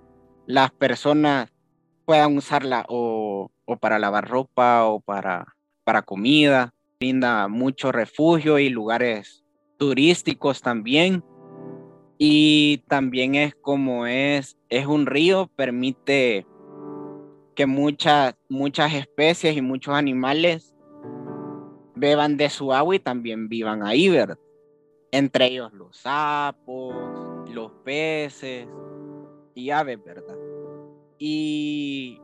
las 0.47 0.71
personas 0.73 1.51
puedan 2.05 2.37
usarla 2.37 2.85
o, 2.89 3.51
para 3.81 3.99
lavar 3.99 4.29
ropa 4.29 4.85
o 4.85 5.01
para, 5.01 5.57
para 5.85 6.03
comida, 6.03 6.75
brinda 6.99 7.49
mucho 7.49 7.93
refugio 7.93 8.59
y 8.59 8.69
lugares 8.69 9.45
turísticos 9.79 10.61
también. 10.61 11.25
Y 12.19 12.79
también 12.89 13.35
es 13.35 13.55
como 13.55 14.07
es, 14.07 14.57
es 14.69 14.87
un 14.87 15.07
río, 15.07 15.51
permite 15.57 16.47
que 17.55 17.67
muchas, 17.67 18.35
muchas 18.49 18.95
especies 18.95 19.57
y 19.57 19.63
muchos 19.63 19.95
animales 19.95 20.74
beban 21.95 22.37
de 22.37 22.51
su 22.51 22.73
agua 22.73 22.97
y 22.97 22.99
también 22.99 23.49
vivan 23.49 23.83
ahí, 23.83 24.09
¿verdad? 24.09 24.39
Entre 25.11 25.47
ellos 25.47 25.73
los 25.73 25.97
sapos, 25.97 26.95
los 27.51 27.71
peces 27.85 28.67
y 29.55 29.71
aves, 29.71 30.03
¿verdad? 30.05 30.37
Y 31.19 32.21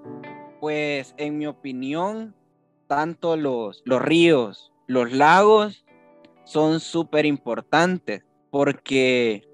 pues 0.60 1.14
en 1.16 1.38
mi 1.38 1.46
opinión, 1.46 2.34
tanto 2.86 3.36
los, 3.36 3.82
los 3.84 4.02
ríos, 4.02 4.72
los 4.86 5.12
lagos 5.12 5.84
son 6.44 6.80
súper 6.80 7.26
importantes 7.26 8.24
porque 8.50 9.46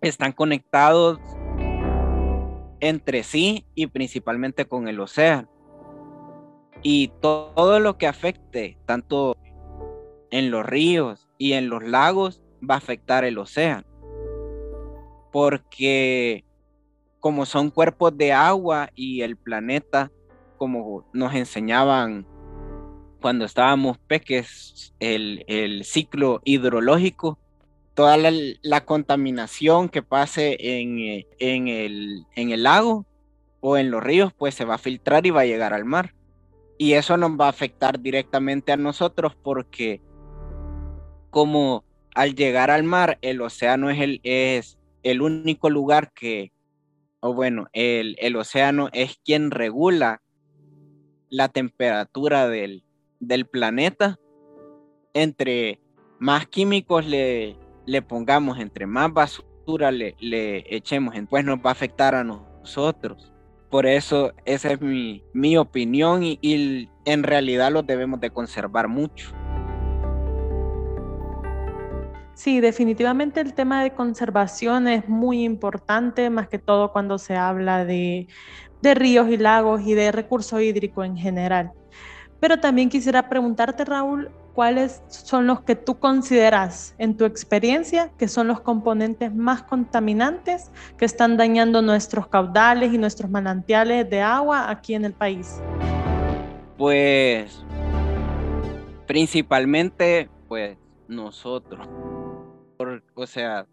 están 0.00 0.32
conectados 0.32 1.18
entre 2.80 3.22
sí 3.22 3.64
y 3.74 3.86
principalmente 3.86 4.66
con 4.66 4.88
el 4.88 4.98
océano. 4.98 5.48
Y 6.82 7.08
todo 7.20 7.80
lo 7.80 7.98
que 7.98 8.06
afecte, 8.06 8.78
tanto 8.86 9.36
en 10.30 10.50
los 10.50 10.64
ríos 10.64 11.28
y 11.38 11.52
en 11.52 11.68
los 11.68 11.82
lagos, 11.82 12.42
va 12.68 12.74
a 12.74 12.78
afectar 12.78 13.24
el 13.24 13.38
océano. 13.38 13.84
Porque 15.32 16.44
como 17.20 17.44
son 17.46 17.70
cuerpos 17.70 18.16
de 18.16 18.32
agua 18.32 18.90
y 18.94 19.20
el 19.20 19.36
planeta, 19.36 20.10
como 20.56 21.06
nos 21.12 21.34
enseñaban 21.34 22.26
cuando 23.20 23.44
estábamos 23.44 23.98
peques, 23.98 24.94
el, 24.98 25.44
el 25.46 25.84
ciclo 25.84 26.40
hidrológico, 26.44 27.38
toda 27.94 28.16
la, 28.16 28.84
contaminación 28.86 29.90
que 29.90 30.02
pase 30.02 30.56
en, 30.58 31.26
en, 31.38 31.68
el, 31.68 32.24
en 32.34 32.50
el 32.50 32.62
lago 32.62 33.04
o 33.60 33.76
en 33.76 33.90
los 33.90 34.02
ríos, 34.02 34.32
pues 34.32 34.54
se 34.54 34.64
va 34.64 34.76
a 34.76 34.78
filtrar 34.78 35.26
y 35.26 35.30
va 35.30 35.42
a 35.42 35.46
llegar 35.46 35.74
al 35.74 35.84
mar. 35.84 36.14
Y 36.80 36.94
eso 36.94 37.18
nos 37.18 37.32
va 37.32 37.44
a 37.44 37.50
afectar 37.50 38.00
directamente 38.00 38.72
a 38.72 38.78
nosotros 38.78 39.36
porque 39.42 40.00
como 41.28 41.84
al 42.14 42.34
llegar 42.34 42.70
al 42.70 42.84
mar, 42.84 43.18
el 43.20 43.42
océano 43.42 43.90
es 43.90 44.00
el, 44.00 44.20
es 44.22 44.78
el 45.02 45.20
único 45.20 45.68
lugar 45.68 46.10
que, 46.14 46.52
o 47.20 47.34
bueno, 47.34 47.66
el, 47.74 48.16
el 48.18 48.34
océano 48.34 48.88
es 48.94 49.20
quien 49.22 49.50
regula 49.50 50.22
la 51.28 51.50
temperatura 51.50 52.48
del, 52.48 52.82
del 53.18 53.44
planeta. 53.44 54.18
Entre 55.12 55.82
más 56.18 56.46
químicos 56.46 57.04
le, 57.04 57.58
le 57.84 58.00
pongamos, 58.00 58.58
entre 58.58 58.86
más 58.86 59.12
basura 59.12 59.90
le, 59.90 60.16
le 60.18 60.64
echemos, 60.74 61.14
pues 61.28 61.44
nos 61.44 61.58
va 61.58 61.68
a 61.68 61.72
afectar 61.72 62.14
a 62.14 62.24
nosotros. 62.24 63.34
Por 63.70 63.86
eso 63.86 64.32
esa 64.44 64.72
es 64.72 64.80
mi, 64.80 65.22
mi 65.32 65.56
opinión 65.56 66.22
y, 66.24 66.88
en 67.04 67.22
realidad 67.22 67.70
lo 67.70 67.82
debemos 67.82 68.20
de 68.20 68.30
conservar 68.30 68.88
mucho. 68.88 69.30
Sí, 72.34 72.60
definitivamente 72.60 73.40
el 73.40 73.54
tema 73.54 73.82
de 73.82 73.92
conservación 73.92 74.88
es 74.88 75.08
muy 75.08 75.44
importante, 75.44 76.30
más 76.30 76.48
que 76.48 76.58
todo 76.58 76.90
cuando 76.90 77.18
se 77.18 77.36
habla 77.36 77.84
de, 77.84 78.26
de 78.82 78.94
ríos 78.94 79.28
y 79.28 79.36
lagos 79.36 79.82
y 79.82 79.94
de 79.94 80.10
recursos 80.10 80.60
hídricos 80.60 81.06
en 81.06 81.16
general. 81.16 81.70
Pero 82.40 82.58
también 82.58 82.88
quisiera 82.88 83.28
preguntarte, 83.28 83.84
Raúl, 83.84 84.30
¿cuáles 84.60 85.02
son 85.08 85.46
los 85.46 85.62
que 85.62 85.74
tú 85.74 85.98
consideras 85.98 86.94
en 86.98 87.16
tu 87.16 87.24
experiencia 87.24 88.12
que 88.18 88.28
son 88.28 88.46
los 88.46 88.60
componentes 88.60 89.34
más 89.34 89.62
contaminantes 89.62 90.70
que 90.98 91.06
están 91.06 91.38
dañando 91.38 91.80
nuestros 91.80 92.28
caudales 92.28 92.92
y 92.92 92.98
nuestros 92.98 93.30
manantiales 93.30 94.10
de 94.10 94.20
agua 94.20 94.70
aquí 94.70 94.92
en 94.92 95.06
el 95.06 95.14
país? 95.14 95.62
Pues 96.76 97.64
principalmente, 99.06 100.28
pues 100.46 100.76
nosotros. 101.08 101.88
o 103.14 103.26
sea, 103.26 103.66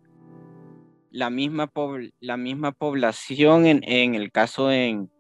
la 1.12 1.30
misma, 1.30 1.70
la 2.22 2.38
misma 2.38 2.72
población 2.72 3.66
en, 3.66 4.16
el 4.16 4.32
caso 4.32 4.72
en, 4.72 5.12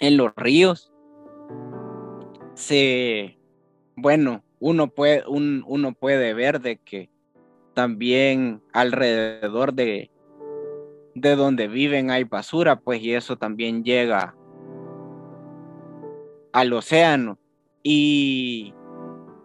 en 0.00 0.16
los 0.16 0.34
ríos 0.34 0.94
se, 2.54 3.38
bueno, 3.96 4.45
uno 4.60 4.88
puede, 4.88 5.24
uno 5.26 5.92
puede 5.92 6.34
ver 6.34 6.60
de 6.60 6.78
que 6.78 7.10
también 7.74 8.62
alrededor 8.72 9.74
de, 9.74 10.10
de 11.14 11.36
donde 11.36 11.68
viven 11.68 12.10
hay 12.10 12.24
basura, 12.24 12.80
pues 12.80 13.02
y 13.02 13.12
eso 13.12 13.36
también 13.36 13.84
llega 13.84 14.34
al 16.52 16.72
océano. 16.72 17.38
Y, 17.82 18.74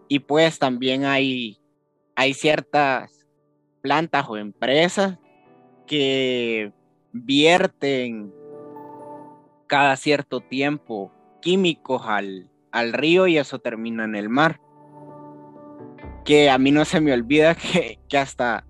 y 0.08 0.20
pues 0.20 0.58
también 0.58 1.06
hay, 1.06 1.60
hay 2.16 2.34
ciertas 2.34 3.28
plantas 3.82 4.26
o 4.30 4.38
empresas 4.38 5.18
que 5.86 6.72
vierten 7.12 8.34
cada 9.68 9.96
cierto 9.98 10.40
tiempo 10.40 11.12
químicos 11.42 12.04
al, 12.06 12.50
al 12.72 12.94
río 12.94 13.28
y 13.28 13.38
eso 13.38 13.60
termina 13.60 14.06
en 14.06 14.16
el 14.16 14.30
mar. 14.30 14.62
Que 16.26 16.50
a 16.50 16.58
mí 16.58 16.72
no 16.72 16.86
se 16.86 17.02
me 17.02 17.14
olvida 17.14 17.56
que, 17.56 18.00
que 18.08 18.18
hasta 18.18 18.66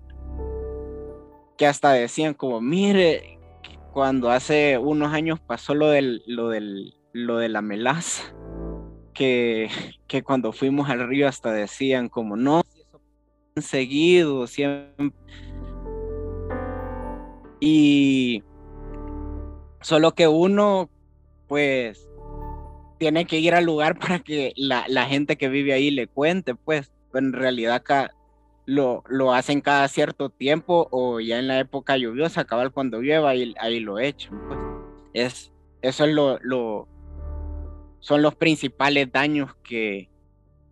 que 1.56 1.66
hasta 1.66 1.92
decían 1.92 2.34
como, 2.34 2.60
mire, 2.60 3.38
cuando 3.92 4.30
hace 4.30 4.78
unos 4.78 5.12
años 5.12 5.38
pasó 5.38 5.74
lo 5.74 5.88
del, 5.88 6.22
lo 6.26 6.48
del, 6.48 6.94
lo 7.12 7.36
de 7.36 7.48
la 7.48 7.62
melaza, 7.62 8.34
que, 9.12 9.68
que 10.08 10.22
cuando 10.22 10.52
fuimos 10.52 10.88
al 10.88 11.06
río 11.06 11.28
hasta 11.28 11.52
decían 11.52 12.08
como, 12.08 12.36
no, 12.36 12.62
seguido, 13.56 14.46
siempre. 14.46 15.12
Y 17.60 18.42
solo 19.80 20.14
que 20.14 20.26
uno, 20.26 20.90
pues, 21.48 22.08
tiene 22.98 23.24
que 23.26 23.38
ir 23.38 23.54
al 23.54 23.64
lugar 23.64 23.98
para 24.00 24.18
que 24.20 24.52
la, 24.56 25.06
gente 25.06 25.36
que 25.36 25.48
vive 25.48 25.72
ahí 25.72 25.90
le 25.90 26.06
cuente, 26.06 26.54
pues, 26.54 26.91
en 27.14 27.32
realidad 27.32 27.76
acá 27.76 28.14
lo, 28.66 29.02
lo 29.08 29.32
hacen 29.32 29.60
cada 29.60 29.88
cierto 29.88 30.30
tiempo 30.30 30.88
o 30.90 31.20
ya 31.20 31.38
en 31.38 31.48
la 31.48 31.58
época 31.58 31.96
lluviosa, 31.96 32.44
cabal 32.44 32.72
cuando 32.72 33.00
llueva, 33.00 33.30
ahí, 33.30 33.54
ahí 33.58 33.80
lo 33.80 33.98
echan, 33.98 34.40
pues. 34.46 34.58
Es, 35.14 35.52
eso 35.82 36.04
es 36.04 36.14
lo, 36.14 36.38
lo, 36.40 36.88
son 38.00 38.22
los 38.22 38.34
principales 38.34 39.12
daños 39.12 39.54
que, 39.62 40.08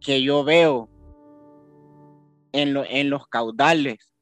que 0.00 0.22
yo 0.22 0.44
veo 0.44 0.88
en, 2.52 2.74
lo, 2.74 2.84
en 2.84 3.10
los 3.10 3.26
caudales 3.26 4.14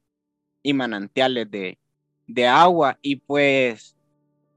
y 0.61 0.73
manantiales 0.73 1.49
de, 1.49 1.79
de 2.27 2.47
agua 2.47 2.99
y 3.01 3.17
pues 3.17 3.95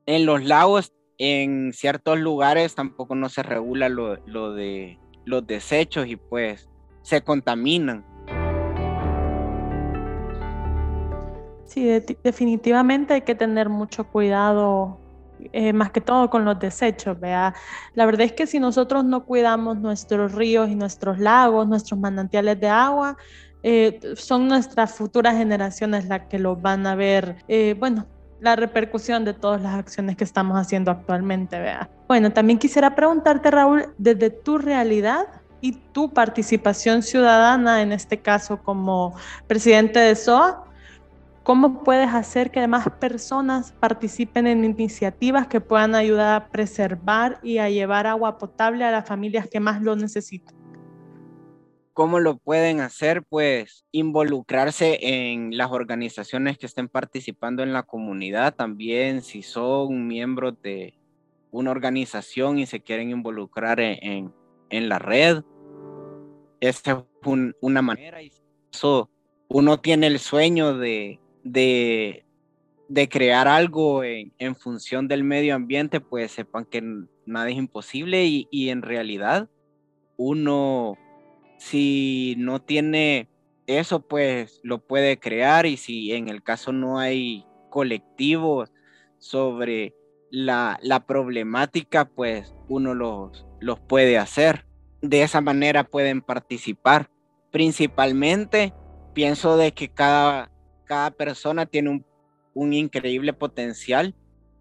en 0.07 0.27
los 0.27 0.45
lagos 0.45 0.93
en 1.19 1.73
ciertos 1.73 2.19
lugares 2.19 2.75
tampoco 2.75 3.15
no 3.15 3.29
se 3.29 3.43
regula 3.43 3.89
lo, 3.89 4.17
de 4.55 4.99
los 5.25 5.47
desechos 5.47 6.07
y 6.07 6.17
pues 6.17 6.69
se 7.03 7.23
contaminan. 7.23 8.05
Sí, 11.65 11.89
definitivamente 12.23 13.15
hay 13.15 13.23
que 13.23 13.35
tener 13.35 13.71
mucho 13.71 14.05
cuidado, 14.05 14.99
eh, 15.53 15.73
más 15.73 15.91
que 15.91 16.03
todo 16.03 16.29
con 16.29 16.45
los 16.45 16.59
desechos, 16.59 17.19
¿vea? 17.19 17.55
La 17.95 18.05
verdad 18.05 18.27
es 18.27 18.33
que 18.35 18.47
si 18.47 18.61
nosotros 18.61 19.05
no 19.05 19.25
cuidamos 19.25 19.79
nuestros 19.79 20.33
ríos 20.33 20.69
y 20.69 20.75
nuestros 20.75 21.19
lagos, 21.19 21.67
nuestros 21.67 21.99
manantiales 21.99 22.61
de 22.61 22.69
agua, 22.69 23.17
eh, 23.63 24.01
son 24.17 24.49
nuestras 24.49 24.93
futuras 24.95 25.37
generaciones 25.37 26.07
las 26.07 26.27
que 26.27 26.39
los 26.39 26.61
van 26.61 26.87
a 26.87 26.95
ver, 26.95 27.37
eh, 27.49 27.75
bueno, 27.79 28.07
la 28.41 28.57
repercusión 28.57 29.25
de 29.25 29.35
todas 29.35 29.63
las 29.63 29.75
acciones 29.77 30.17
que 30.17 30.25
estamos 30.25 30.59
haciendo 30.59 30.91
actualmente, 30.91 31.59
vea. 31.61 31.89
Bueno, 32.09 32.33
también 32.33 32.59
quisiera 32.59 32.95
preguntarte, 32.95 33.51
Raúl, 33.51 33.87
desde 33.99 34.31
tu 34.31 34.59
realidad 34.59 35.27
y 35.63 35.73
tu 35.73 36.13
participación 36.13 37.03
ciudadana, 37.03 37.81
en 37.81 37.93
este 37.93 38.21
caso 38.21 38.63
como 38.63 39.15
presidente 39.47 39.99
de 39.99 40.15
SOA, 40.15 40.65
¿cómo 41.43 41.83
puedes 41.83 42.13
hacer 42.13 42.51
que 42.51 42.67
más 42.67 42.87
personas 43.01 43.73
participen 43.73 44.47
en 44.47 44.65
iniciativas 44.65 45.47
que 45.47 45.63
puedan 45.63 45.95
ayudar 45.95 46.35
a 46.35 46.49
preservar 46.49 47.41
y 47.43 47.57
a 47.57 47.71
llevar 47.71 48.07
agua 48.07 48.37
potable 48.37 48.85
a 48.85 48.91
las 48.91 49.09
familias 49.09 49.49
que 49.49 49.61
más 49.61 49.81
lo 49.81 49.97
necesitan? 49.97 50.55
¿Cómo 51.95 52.21
lo 52.21 52.39
pueden 52.39 52.81
hacer? 52.81 53.23
Pues 53.23 53.85
involucrarse 53.93 54.99
en 55.01 55.57
las 55.57 55.71
organizaciones 55.71 56.59
que 56.59 56.67
estén 56.67 56.89
participando 56.89 57.63
en 57.63 57.73
la 57.73 57.83
comunidad 57.83 58.55
también, 58.55 59.23
si 59.23 59.43
son 59.43 60.07
miembros 60.07 60.55
de 60.63 60.95
una 61.51 61.71
organización 61.71 62.59
y 62.59 62.67
se 62.67 62.81
quieren 62.81 63.11
involucrar 63.11 63.79
en, 63.79 64.33
la 64.71 64.99
red. 64.99 65.43
Esa 66.63 66.93
es 66.93 66.99
una 67.61 67.83
manera. 67.83 68.23
Y 68.23 68.33
eso, 68.73 69.11
uno 69.49 69.81
tiene 69.81 70.07
el 70.07 70.19
sueño 70.21 70.79
de, 70.79 71.19
de, 71.43 72.25
crear 73.11 73.49
algo 73.49 74.05
en, 74.05 74.55
función 74.55 75.09
del 75.09 75.25
medio 75.25 75.55
ambiente, 75.57 76.01
pues 76.01 76.31
sepan 76.31 76.65
que 76.65 76.83
nada 77.27 77.51
es 77.51 77.57
imposible 77.57 78.25
y, 78.25 78.47
y 78.51 78.69
en 78.69 78.83
realidad 78.83 79.51
uno 80.17 80.97
si 81.59 82.35
no 82.39 82.61
tiene 82.61 83.29
eso, 83.67 84.07
pues 84.07 84.61
lo 84.63 84.79
puede 84.79 85.19
crear 85.19 85.67
y 85.67 85.77
si 85.77 86.13
en 86.13 86.29
el 86.29 86.45
caso 86.45 86.73
no 86.73 86.99
hay 86.99 87.45
colectivos 87.71 88.73
sobre 89.19 89.95
la, 90.31 90.79
problemática, 91.07 92.05
pues 92.05 92.55
uno 92.69 92.95
los, 92.95 93.47
los 93.61 93.81
puede 93.81 94.19
hacer. 94.19 94.65
De 95.03 95.23
esa 95.23 95.41
manera 95.41 95.85
pueden 95.85 96.23
participar. 96.23 97.11
Principalmente, 97.51 98.73
pienso 99.13 99.57
de 99.57 99.73
que 99.73 99.89
cada, 99.89 100.51
cada 100.85 101.11
persona 101.11 101.67
tiene 101.67 101.91
un, 101.91 102.07
un 102.55 102.73
increíble 102.73 103.33
potencial 103.33 104.15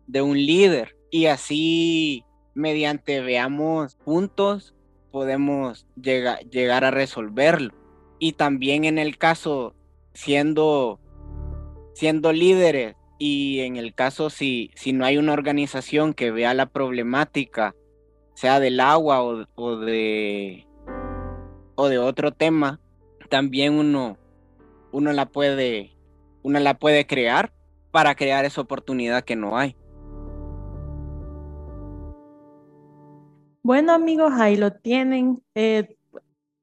de 0.08 0.22
un 0.22 0.38
líder 0.38 0.98
y 1.10 1.28
así 1.28 2.26
mediante 2.54 3.22
veamos 3.22 3.96
puntos 3.96 4.76
podemos 5.12 5.86
llegar 5.96 6.86
a 6.86 6.92
resolverlo. 6.92 7.74
Y 8.20 8.34
también 8.34 8.86
en 8.86 8.98
el 8.98 9.18
caso, 9.18 9.76
siendo, 10.14 11.00
siendo 11.94 12.32
líderes 12.32 12.96
y 13.20 13.60
en 13.60 13.76
el 13.76 13.94
caso 13.94 14.30
si, 14.30 14.72
si 14.76 14.94
no 14.94 15.06
hay 15.06 15.18
una 15.18 15.34
organización 15.34 16.14
que 16.14 16.32
vea 16.32 16.54
la 16.54 16.68
problemática, 16.68 17.76
sea 18.42 18.60
del 18.60 18.80
agua 18.80 19.22
o, 19.22 19.78
de, 19.78 20.68
o 21.76 21.88
de 21.88 22.00
otro 22.00 22.32
tema, 22.32 22.80
también 23.30 23.76
uno, 23.76 24.18
uno, 24.92 25.14
la 25.14 25.28
puede, 25.28 25.96
uno 26.42 26.60
la 26.60 26.80
puede 26.80 27.06
crear 27.06 27.54
para 27.92 28.16
crear 28.16 28.44
esa 28.44 28.62
oportunidad 28.62 29.24
que 29.24 29.36
no 29.36 29.60
hay. 29.60 29.76
Bueno 33.62 33.94
amigos, 33.94 34.34
ahí 34.34 34.56
lo 34.56 34.72
tienen. 34.74 35.44
Eh, 35.54 35.96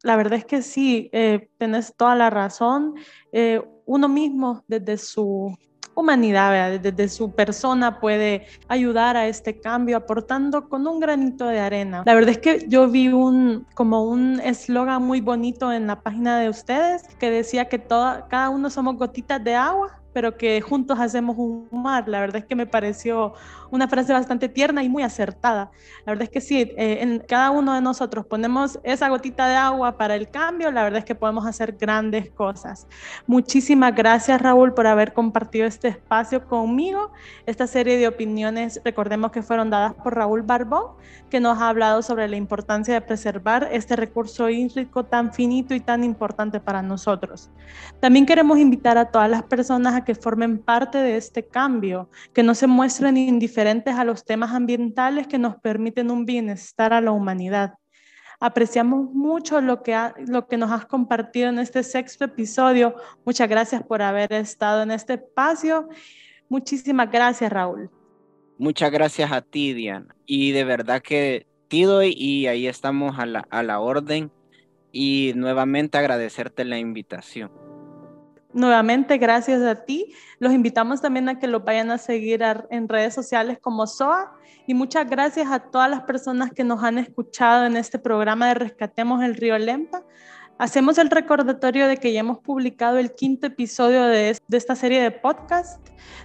la 0.02 0.16
verdad 0.16 0.40
es 0.40 0.46
que 0.46 0.62
sí, 0.62 1.08
eh, 1.12 1.48
tenés 1.58 1.94
toda 1.94 2.16
la 2.16 2.28
razón. 2.28 2.96
Eh, 3.30 3.62
uno 3.86 4.08
mismo 4.08 4.64
desde 4.66 4.98
su 4.98 5.56
humanidad, 5.98 6.78
desde 6.80 7.08
su 7.08 7.32
persona 7.32 8.00
puede 8.00 8.46
ayudar 8.68 9.16
a 9.16 9.26
este 9.26 9.60
cambio 9.60 9.96
aportando 9.96 10.68
con 10.68 10.86
un 10.86 11.00
granito 11.00 11.46
de 11.46 11.60
arena. 11.60 12.02
La 12.06 12.14
verdad 12.14 12.30
es 12.30 12.38
que 12.38 12.66
yo 12.68 12.88
vi 12.88 13.08
un 13.08 13.66
como 13.74 14.04
un 14.04 14.40
eslogan 14.40 15.02
muy 15.02 15.20
bonito 15.20 15.72
en 15.72 15.86
la 15.86 16.00
página 16.00 16.38
de 16.38 16.48
ustedes 16.48 17.02
que 17.18 17.30
decía 17.30 17.68
que 17.68 17.78
toda, 17.78 18.26
cada 18.28 18.50
uno 18.50 18.70
somos 18.70 18.96
gotitas 18.96 19.42
de 19.42 19.54
agua 19.54 19.98
pero 20.12 20.36
que 20.36 20.60
juntos 20.60 20.98
hacemos 20.98 21.36
un 21.38 21.68
mar. 21.70 22.08
La 22.08 22.20
verdad 22.20 22.36
es 22.36 22.44
que 22.44 22.54
me 22.54 22.66
pareció 22.66 23.34
una 23.70 23.88
frase 23.88 24.12
bastante 24.12 24.48
tierna 24.48 24.82
y 24.82 24.88
muy 24.88 25.02
acertada. 25.02 25.70
La 26.06 26.12
verdad 26.12 26.24
es 26.24 26.30
que 26.30 26.40
sí, 26.40 26.72
eh, 26.76 26.98
en 27.00 27.18
cada 27.20 27.50
uno 27.50 27.74
de 27.74 27.80
nosotros 27.80 28.26
ponemos 28.26 28.78
esa 28.82 29.08
gotita 29.08 29.48
de 29.48 29.56
agua 29.56 29.96
para 29.96 30.14
el 30.14 30.30
cambio, 30.30 30.70
la 30.70 30.82
verdad 30.82 31.00
es 31.00 31.04
que 31.04 31.14
podemos 31.14 31.46
hacer 31.46 31.76
grandes 31.78 32.30
cosas. 32.30 32.86
Muchísimas 33.26 33.94
gracias 33.94 34.40
Raúl 34.40 34.74
por 34.74 34.86
haber 34.86 35.12
compartido 35.12 35.66
este 35.66 35.88
espacio 35.88 36.46
conmigo. 36.46 37.12
Esta 37.46 37.66
serie 37.66 37.98
de 37.98 38.08
opiniones, 38.08 38.80
recordemos 38.84 39.30
que 39.30 39.42
fueron 39.42 39.70
dadas 39.70 39.94
por 39.94 40.14
Raúl 40.14 40.42
Barbón, 40.42 40.92
que 41.30 41.40
nos 41.40 41.58
ha 41.58 41.68
hablado 41.68 42.02
sobre 42.02 42.28
la 42.28 42.36
importancia 42.36 42.94
de 42.94 43.00
preservar 43.00 43.68
este 43.72 43.96
recurso 43.96 44.48
hídrico 44.48 45.04
tan 45.04 45.32
finito 45.32 45.74
y 45.74 45.80
tan 45.80 46.04
importante 46.04 46.60
para 46.60 46.82
nosotros. 46.82 47.50
También 48.00 48.26
queremos 48.26 48.58
invitar 48.58 48.96
a 48.98 49.06
todas 49.06 49.28
las 49.28 49.42
personas 49.42 49.94
a 49.94 50.04
que 50.08 50.14
formen 50.14 50.56
parte 50.56 50.96
de 50.96 51.18
este 51.18 51.46
cambio, 51.46 52.08
que 52.32 52.42
no 52.42 52.54
se 52.54 52.66
muestren 52.66 53.18
indiferentes 53.18 53.94
a 53.94 54.04
los 54.04 54.24
temas 54.24 54.52
ambientales 54.52 55.26
que 55.26 55.36
nos 55.36 55.56
permiten 55.56 56.10
un 56.10 56.24
bienestar 56.24 56.94
a 56.94 57.02
la 57.02 57.10
humanidad. 57.10 57.74
Apreciamos 58.40 59.12
mucho 59.12 59.60
lo 59.60 59.82
que, 59.82 59.94
lo 60.26 60.48
que 60.48 60.56
nos 60.56 60.70
has 60.70 60.86
compartido 60.86 61.50
en 61.50 61.58
este 61.58 61.82
sexto 61.82 62.24
episodio. 62.24 62.94
Muchas 63.26 63.50
gracias 63.50 63.82
por 63.82 64.00
haber 64.00 64.32
estado 64.32 64.82
en 64.82 64.92
este 64.92 65.14
espacio. 65.14 65.90
Muchísimas 66.48 67.10
gracias, 67.10 67.52
Raúl. 67.52 67.90
Muchas 68.56 68.90
gracias 68.90 69.30
a 69.30 69.42
ti, 69.42 69.74
Diana. 69.74 70.16
Y 70.24 70.52
de 70.52 70.64
verdad 70.64 71.02
que 71.02 71.46
te 71.68 71.82
doy 71.82 72.14
y 72.16 72.46
ahí 72.46 72.66
estamos 72.66 73.18
a 73.18 73.26
la, 73.26 73.46
a 73.50 73.62
la 73.62 73.78
orden. 73.78 74.30
Y 74.90 75.34
nuevamente 75.36 75.98
agradecerte 75.98 76.64
la 76.64 76.78
invitación. 76.78 77.67
Nuevamente, 78.58 79.18
gracias 79.18 79.62
a 79.62 79.84
ti. 79.84 80.12
Los 80.40 80.52
invitamos 80.52 81.00
también 81.00 81.28
a 81.28 81.38
que 81.38 81.46
lo 81.46 81.60
vayan 81.60 81.92
a 81.92 81.98
seguir 81.98 82.42
en 82.70 82.88
redes 82.88 83.14
sociales 83.14 83.60
como 83.60 83.86
SOA. 83.86 84.32
Y 84.66 84.74
muchas 84.74 85.08
gracias 85.08 85.48
a 85.48 85.60
todas 85.60 85.88
las 85.88 86.02
personas 86.02 86.50
que 86.50 86.64
nos 86.64 86.82
han 86.82 86.98
escuchado 86.98 87.66
en 87.66 87.76
este 87.76 88.00
programa 88.00 88.48
de 88.48 88.54
Rescatemos 88.54 89.22
el 89.22 89.36
Río 89.36 89.56
Lempa. 89.58 90.02
Hacemos 90.58 90.98
el 90.98 91.08
recordatorio 91.08 91.86
de 91.86 91.98
que 91.98 92.12
ya 92.12 92.20
hemos 92.20 92.40
publicado 92.40 92.98
el 92.98 93.14
quinto 93.14 93.46
episodio 93.46 94.02
de, 94.02 94.36
esta 94.50 94.74
serie 94.74 95.00
de 95.00 95.12
podcast, 95.12 95.80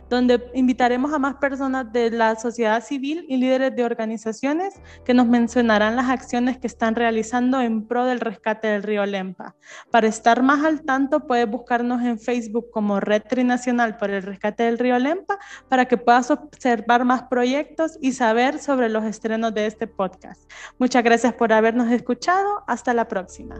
donde 0.09 0.43
invitaremos 0.55 1.13
a 1.13 1.19
más 1.19 1.35
personas 1.35 1.93
de 1.93 2.09
la 2.09 2.35
sociedad 2.35 2.83
civil 2.83 3.27
y 3.29 3.37
líderes 3.37 3.75
de 3.75 3.85
organizaciones 3.85 4.73
que 5.05 5.13
nos 5.13 5.27
mencionarán 5.27 5.95
las 5.95 6.09
acciones 6.09 6.57
que 6.57 6.65
están 6.65 6.95
realizando 6.95 7.61
en 7.61 7.87
pro 7.87 8.05
del 8.05 8.19
rescate 8.19 8.69
del 8.69 8.81
río 8.81 9.05
Lempa. 9.05 9.55
Para 9.91 10.07
estar 10.07 10.41
más 10.41 10.65
al 10.65 10.81
tanto, 10.81 11.27
puedes 11.27 11.47
buscarnos 11.47 12.01
en 12.01 12.19
Facebook 12.19 12.71
como 12.71 12.99
Red 12.99 13.23
Trinacional 13.29 13.97
por 13.97 14.09
el 14.09 14.23
Rescate 14.23 14.63
del 14.63 14.79
Río 14.79 14.97
Lempa 14.97 15.37
para 15.69 15.85
que 15.85 15.97
puedas 15.97 16.31
observar 16.31 17.05
más 17.05 17.23
proyectos 17.23 17.99
y 18.01 18.13
saber 18.13 18.57
sobre 18.57 18.89
los 18.89 19.03
estrenos 19.05 19.53
de 19.53 19.67
este 19.67 19.85
podcast. 19.85 20.49
Muchas 20.79 21.03
gracias 21.03 21.33
por 21.35 21.53
habernos 21.53 21.91
escuchado. 21.91 22.63
Hasta 22.65 22.95
la 22.95 23.07
próxima. 23.07 23.55